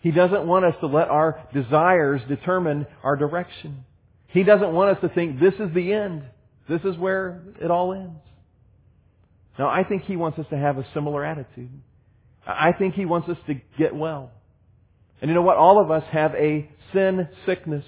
He 0.00 0.10
doesn't 0.10 0.46
want 0.46 0.64
us 0.64 0.74
to 0.80 0.86
let 0.86 1.08
our 1.08 1.42
desires 1.52 2.20
determine 2.28 2.86
our 3.02 3.16
direction. 3.16 3.84
He 4.28 4.42
doesn't 4.42 4.72
want 4.72 4.96
us 4.96 5.00
to 5.02 5.08
think 5.08 5.40
this 5.40 5.54
is 5.54 5.74
the 5.74 5.92
end. 5.92 6.22
This 6.68 6.82
is 6.82 6.96
where 6.96 7.42
it 7.60 7.70
all 7.70 7.92
ends. 7.92 8.20
Now, 9.58 9.68
I 9.68 9.84
think 9.84 10.04
He 10.04 10.16
wants 10.16 10.38
us 10.38 10.46
to 10.50 10.56
have 10.56 10.78
a 10.78 10.86
similar 10.94 11.24
attitude. 11.24 11.70
I 12.46 12.72
think 12.72 12.94
He 12.94 13.06
wants 13.06 13.28
us 13.28 13.38
to 13.46 13.54
get 13.78 13.94
well. 13.94 14.30
And 15.20 15.28
you 15.28 15.34
know 15.34 15.42
what? 15.42 15.56
All 15.56 15.80
of 15.80 15.90
us 15.90 16.04
have 16.12 16.34
a 16.34 16.68
sin 16.92 17.28
sickness. 17.46 17.84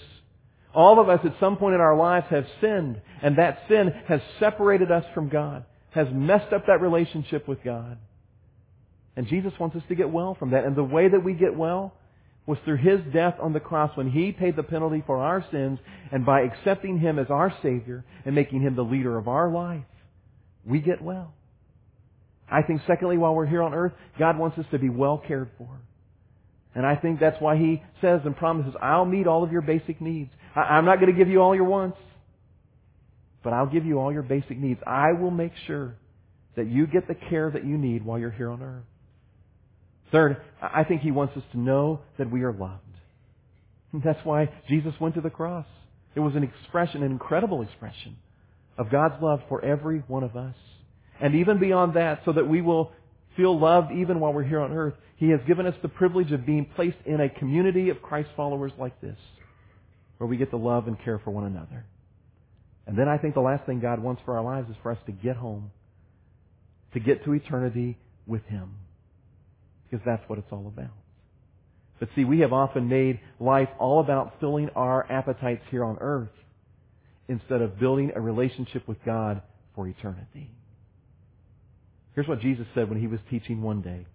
All 0.74 1.00
of 1.00 1.08
us 1.08 1.20
at 1.24 1.34
some 1.40 1.56
point 1.56 1.74
in 1.74 1.80
our 1.80 1.96
lives 1.96 2.26
have 2.30 2.46
sinned, 2.60 3.00
and 3.22 3.38
that 3.38 3.62
sin 3.68 3.92
has 4.06 4.20
separated 4.38 4.90
us 4.90 5.04
from 5.14 5.28
God, 5.28 5.64
has 5.90 6.06
messed 6.12 6.52
up 6.52 6.66
that 6.66 6.80
relationship 6.80 7.48
with 7.48 7.62
God. 7.64 7.98
And 9.16 9.26
Jesus 9.26 9.52
wants 9.58 9.74
us 9.76 9.82
to 9.88 9.94
get 9.94 10.10
well 10.10 10.36
from 10.38 10.50
that. 10.50 10.64
And 10.64 10.76
the 10.76 10.84
way 10.84 11.08
that 11.08 11.24
we 11.24 11.32
get 11.32 11.56
well 11.56 11.94
was 12.46 12.58
through 12.64 12.76
His 12.76 13.00
death 13.12 13.34
on 13.42 13.52
the 13.52 13.60
cross 13.60 13.96
when 13.96 14.10
He 14.10 14.30
paid 14.30 14.56
the 14.56 14.62
penalty 14.62 15.02
for 15.06 15.18
our 15.18 15.44
sins 15.50 15.78
and 16.12 16.24
by 16.24 16.42
accepting 16.42 16.98
Him 16.98 17.18
as 17.18 17.26
our 17.28 17.52
Savior 17.62 18.04
and 18.24 18.34
making 18.34 18.62
Him 18.62 18.76
the 18.76 18.84
leader 18.84 19.18
of 19.18 19.26
our 19.26 19.50
life, 19.50 19.84
we 20.64 20.80
get 20.80 21.02
well. 21.02 21.34
I 22.50 22.62
think 22.62 22.80
secondly, 22.86 23.18
while 23.18 23.34
we're 23.34 23.46
here 23.46 23.62
on 23.62 23.74
earth, 23.74 23.92
God 24.18 24.38
wants 24.38 24.56
us 24.58 24.64
to 24.70 24.78
be 24.78 24.88
well 24.88 25.18
cared 25.18 25.50
for. 25.58 25.68
And 26.74 26.86
I 26.86 26.96
think 26.96 27.20
that's 27.20 27.40
why 27.40 27.56
He 27.56 27.82
says 28.00 28.20
and 28.24 28.36
promises, 28.36 28.74
I'll 28.80 29.04
meet 29.04 29.26
all 29.26 29.42
of 29.42 29.52
your 29.52 29.62
basic 29.62 30.00
needs. 30.00 30.30
I, 30.54 30.78
am 30.78 30.84
not 30.84 31.00
going 31.00 31.12
to 31.12 31.18
give 31.18 31.28
you 31.28 31.40
all 31.40 31.54
your 31.54 31.64
wants, 31.64 31.98
but 33.42 33.52
I'll 33.52 33.66
give 33.66 33.84
you 33.84 33.98
all 33.98 34.12
your 34.12 34.22
basic 34.22 34.58
needs. 34.58 34.80
I 34.86 35.12
will 35.12 35.30
make 35.30 35.52
sure 35.66 35.94
that 36.56 36.66
you 36.68 36.86
get 36.86 37.08
the 37.08 37.14
care 37.14 37.50
that 37.50 37.64
you 37.64 37.78
need 37.78 38.04
while 38.04 38.18
you're 38.18 38.30
here 38.30 38.50
on 38.50 38.62
earth. 38.62 38.84
Third, 40.10 40.38
I 40.60 40.84
think 40.84 41.02
He 41.02 41.10
wants 41.10 41.36
us 41.36 41.42
to 41.52 41.58
know 41.58 42.00
that 42.18 42.30
we 42.30 42.42
are 42.42 42.52
loved. 42.52 42.82
And 43.92 44.02
that's 44.02 44.24
why 44.24 44.50
Jesus 44.68 44.94
went 45.00 45.14
to 45.14 45.20
the 45.20 45.30
cross. 45.30 45.66
It 46.14 46.20
was 46.20 46.34
an 46.34 46.42
expression, 46.42 47.02
an 47.02 47.10
incredible 47.10 47.62
expression 47.62 48.16
of 48.76 48.90
God's 48.90 49.22
love 49.22 49.40
for 49.48 49.64
every 49.64 50.00
one 50.08 50.22
of 50.22 50.36
us. 50.36 50.54
And 51.20 51.34
even 51.34 51.58
beyond 51.58 51.94
that, 51.94 52.22
so 52.24 52.32
that 52.32 52.48
we 52.48 52.60
will 52.60 52.92
feel 53.36 53.58
loved 53.58 53.92
even 53.92 54.20
while 54.20 54.32
we're 54.32 54.44
here 54.44 54.60
on 54.60 54.72
earth, 54.72 54.94
He 55.18 55.30
has 55.30 55.40
given 55.46 55.66
us 55.66 55.74
the 55.82 55.88
privilege 55.88 56.30
of 56.30 56.46
being 56.46 56.64
placed 56.76 56.96
in 57.04 57.20
a 57.20 57.28
community 57.28 57.90
of 57.90 58.00
Christ 58.00 58.30
followers 58.36 58.72
like 58.78 59.00
this, 59.00 59.18
where 60.18 60.28
we 60.28 60.36
get 60.36 60.50
to 60.50 60.56
love 60.56 60.86
and 60.86 60.96
care 61.04 61.18
for 61.18 61.32
one 61.32 61.44
another. 61.44 61.84
And 62.86 62.96
then 62.96 63.08
I 63.08 63.18
think 63.18 63.34
the 63.34 63.40
last 63.40 63.66
thing 63.66 63.80
God 63.80 63.98
wants 63.98 64.22
for 64.24 64.36
our 64.36 64.44
lives 64.44 64.70
is 64.70 64.76
for 64.82 64.92
us 64.92 64.98
to 65.06 65.12
get 65.12 65.36
home, 65.36 65.72
to 66.94 67.00
get 67.00 67.24
to 67.24 67.32
eternity 67.32 67.98
with 68.26 68.44
Him. 68.44 68.76
Because 69.90 70.04
that's 70.06 70.22
what 70.28 70.38
it's 70.38 70.52
all 70.52 70.68
about. 70.68 70.94
But 71.98 72.10
see, 72.14 72.24
we 72.24 72.40
have 72.40 72.52
often 72.52 72.88
made 72.88 73.18
life 73.40 73.68
all 73.80 73.98
about 73.98 74.38
filling 74.38 74.70
our 74.76 75.10
appetites 75.10 75.62
here 75.70 75.84
on 75.84 75.98
earth 76.00 76.28
instead 77.26 77.60
of 77.60 77.80
building 77.80 78.12
a 78.14 78.20
relationship 78.20 78.86
with 78.86 78.98
God 79.04 79.42
for 79.74 79.88
eternity. 79.88 80.50
Here's 82.14 82.28
what 82.28 82.40
Jesus 82.40 82.66
said 82.74 82.88
when 82.88 83.00
he 83.00 83.08
was 83.08 83.18
teaching 83.30 83.62
one 83.62 83.82
day. 83.82 84.06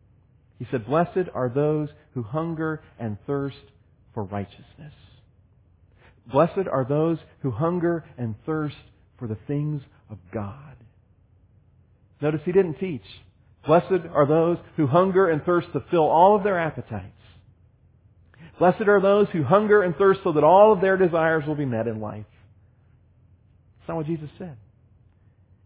He 0.63 0.69
said, 0.71 0.85
Blessed 0.85 1.27
are 1.33 1.49
those 1.49 1.89
who 2.13 2.23
hunger 2.23 2.81
and 2.97 3.17
thirst 3.27 3.57
for 4.13 4.23
righteousness. 4.23 4.93
Blessed 6.31 6.69
are 6.71 6.85
those 6.87 7.17
who 7.41 7.51
hunger 7.51 8.05
and 8.17 8.35
thirst 8.45 8.77
for 9.19 9.27
the 9.27 9.37
things 9.45 9.81
of 10.09 10.19
God. 10.33 10.77
Notice 12.21 12.39
he 12.45 12.53
didn't 12.53 12.75
teach. 12.75 13.03
Blessed 13.67 14.07
are 14.13 14.25
those 14.25 14.57
who 14.77 14.87
hunger 14.87 15.29
and 15.29 15.43
thirst 15.43 15.67
to 15.73 15.83
fill 15.91 16.07
all 16.07 16.37
of 16.37 16.45
their 16.45 16.57
appetites. 16.57 17.11
Blessed 18.57 18.87
are 18.87 19.01
those 19.01 19.27
who 19.33 19.43
hunger 19.43 19.83
and 19.83 19.93
thirst 19.97 20.21
so 20.23 20.31
that 20.31 20.45
all 20.45 20.71
of 20.71 20.79
their 20.79 20.95
desires 20.95 21.43
will 21.45 21.55
be 21.55 21.65
met 21.65 21.87
in 21.87 21.99
life. 21.99 22.23
That's 23.79 23.89
not 23.89 23.97
what 23.97 24.05
Jesus 24.05 24.29
said. 24.37 24.55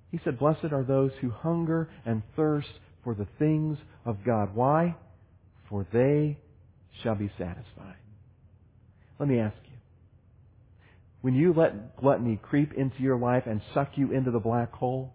He 0.09 0.19
said, 0.23 0.39
Blessed 0.39 0.71
are 0.71 0.83
those 0.83 1.11
who 1.21 1.29
hunger 1.29 1.87
and 2.03 2.23
thirst 2.35 2.69
for 3.03 3.13
the 3.13 3.27
things 3.39 3.77
of 4.07 4.23
God. 4.25 4.55
Why? 4.55 4.95
For 5.69 5.85
they 5.91 6.39
shall 7.03 7.15
be 7.15 7.29
satisfied. 7.37 7.97
Let 9.19 9.29
me 9.29 9.39
ask 9.39 9.55
you. 9.65 9.77
When 11.21 11.35
you 11.35 11.53
let 11.53 11.97
gluttony 11.97 12.39
creep 12.41 12.73
into 12.73 13.01
your 13.01 13.17
life 13.17 13.43
and 13.45 13.61
suck 13.73 13.91
you 13.95 14.13
into 14.13 14.31
the 14.31 14.39
black 14.39 14.71
hole, 14.71 15.13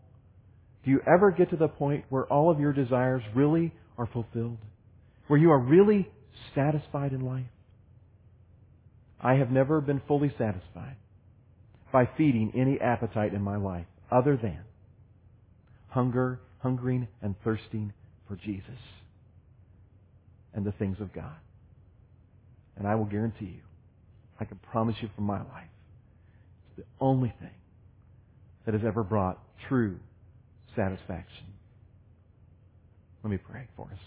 do 0.85 0.91
you 0.91 1.01
ever 1.07 1.31
get 1.31 1.51
to 1.51 1.57
the 1.57 1.69
point 1.69 2.05
where 2.11 2.27
all 2.27 2.51
of 2.51 2.61
your 2.61 2.73
desires 2.73 3.23
really 3.35 3.73
are 3.97 4.09
fulfilled? 4.13 4.59
Where 5.29 5.41
you 5.41 5.51
are 5.51 5.61
really 5.61 6.11
satisfied 6.55 7.13
in 7.13 7.25
life? 7.25 7.47
I 9.21 9.35
have 9.35 9.51
never 9.51 9.81
been 9.81 10.03
fully 10.07 10.31
satisfied 10.37 10.97
by 11.93 12.09
feeding 12.19 12.53
any 12.57 12.81
appetite 12.81 13.33
in 13.33 13.41
my 13.41 13.57
life 13.57 13.87
other 14.11 14.37
than 14.37 14.59
hunger, 15.89 16.41
hungering 16.59 17.07
and 17.23 17.35
thirsting 17.45 17.93
for 18.33 18.43
Jesus 18.47 18.79
and 20.55 20.65
the 20.65 20.73
things 20.73 20.97
of 21.01 21.13
God. 21.13 21.37
And 22.79 22.89
I 22.89 22.95
will 22.95 23.05
guarantee 23.05 23.45
you, 23.45 23.63
I 24.41 24.47
can 24.47 24.59
promise 24.71 24.97
you 25.03 25.11
from 25.15 25.25
my 25.25 25.39
life, 25.39 25.69
it's 26.71 26.87
the 26.87 27.05
only 27.05 27.35
thing 27.41 27.51
that 28.65 28.73
has 28.73 28.83
ever 28.87 29.03
brought 29.03 29.39
true 29.69 29.99
satisfaction. 30.75 31.47
Let 33.23 33.31
me 33.31 33.37
pray 33.37 33.69
for 33.77 33.89
us. 33.93 33.99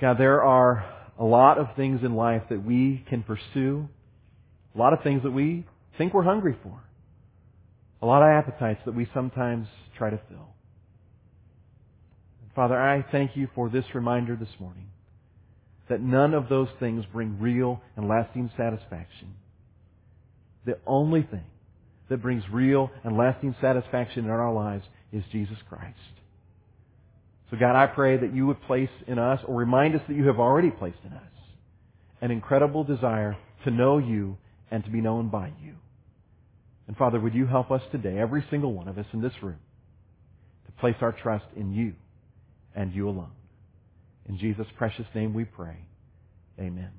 God, 0.00 0.16
there 0.16 0.44
are 0.44 0.84
a 1.18 1.24
lot 1.24 1.58
of 1.58 1.74
things 1.74 2.00
in 2.04 2.14
life 2.14 2.42
that 2.50 2.64
we 2.64 3.04
can 3.08 3.24
pursue, 3.24 3.88
a 4.76 4.78
lot 4.78 4.92
of 4.92 5.02
things 5.02 5.24
that 5.24 5.32
we 5.32 5.66
think 5.98 6.14
we're 6.14 6.22
hungry 6.22 6.56
for. 6.62 6.80
A 8.00 8.06
lot 8.06 8.22
of 8.22 8.28
appetites 8.28 8.80
that 8.84 8.94
we 8.94 9.08
sometimes 9.12 9.66
try 9.96 10.10
to 10.10 10.20
fill. 10.28 10.54
Father, 12.58 12.76
I 12.76 13.04
thank 13.12 13.36
you 13.36 13.48
for 13.54 13.68
this 13.68 13.84
reminder 13.94 14.34
this 14.34 14.48
morning 14.58 14.88
that 15.88 16.00
none 16.00 16.34
of 16.34 16.48
those 16.48 16.66
things 16.80 17.04
bring 17.12 17.38
real 17.38 17.80
and 17.94 18.08
lasting 18.08 18.50
satisfaction. 18.56 19.36
The 20.66 20.76
only 20.84 21.22
thing 21.22 21.44
that 22.08 22.20
brings 22.20 22.42
real 22.52 22.90
and 23.04 23.16
lasting 23.16 23.54
satisfaction 23.60 24.24
in 24.24 24.30
our 24.32 24.52
lives 24.52 24.82
is 25.12 25.22
Jesus 25.30 25.58
Christ. 25.68 25.94
So 27.48 27.56
God, 27.56 27.76
I 27.76 27.86
pray 27.86 28.16
that 28.16 28.34
you 28.34 28.48
would 28.48 28.60
place 28.62 28.90
in 29.06 29.20
us, 29.20 29.38
or 29.46 29.54
remind 29.54 29.94
us 29.94 30.02
that 30.08 30.16
you 30.16 30.26
have 30.26 30.40
already 30.40 30.72
placed 30.72 30.98
in 31.04 31.12
us, 31.12 31.30
an 32.20 32.32
incredible 32.32 32.82
desire 32.82 33.36
to 33.66 33.70
know 33.70 33.98
you 33.98 34.36
and 34.72 34.82
to 34.82 34.90
be 34.90 35.00
known 35.00 35.28
by 35.28 35.52
you. 35.62 35.74
And 36.88 36.96
Father, 36.96 37.20
would 37.20 37.34
you 37.34 37.46
help 37.46 37.70
us 37.70 37.82
today, 37.92 38.18
every 38.18 38.44
single 38.50 38.72
one 38.72 38.88
of 38.88 38.98
us 38.98 39.06
in 39.12 39.22
this 39.22 39.44
room, 39.44 39.60
to 40.66 40.72
place 40.80 40.96
our 41.02 41.12
trust 41.12 41.46
in 41.54 41.72
you 41.72 41.94
and 42.78 42.94
you 42.94 43.08
alone. 43.08 43.32
In 44.28 44.38
Jesus' 44.38 44.68
precious 44.76 45.06
name 45.12 45.34
we 45.34 45.44
pray. 45.44 45.76
Amen. 46.60 46.92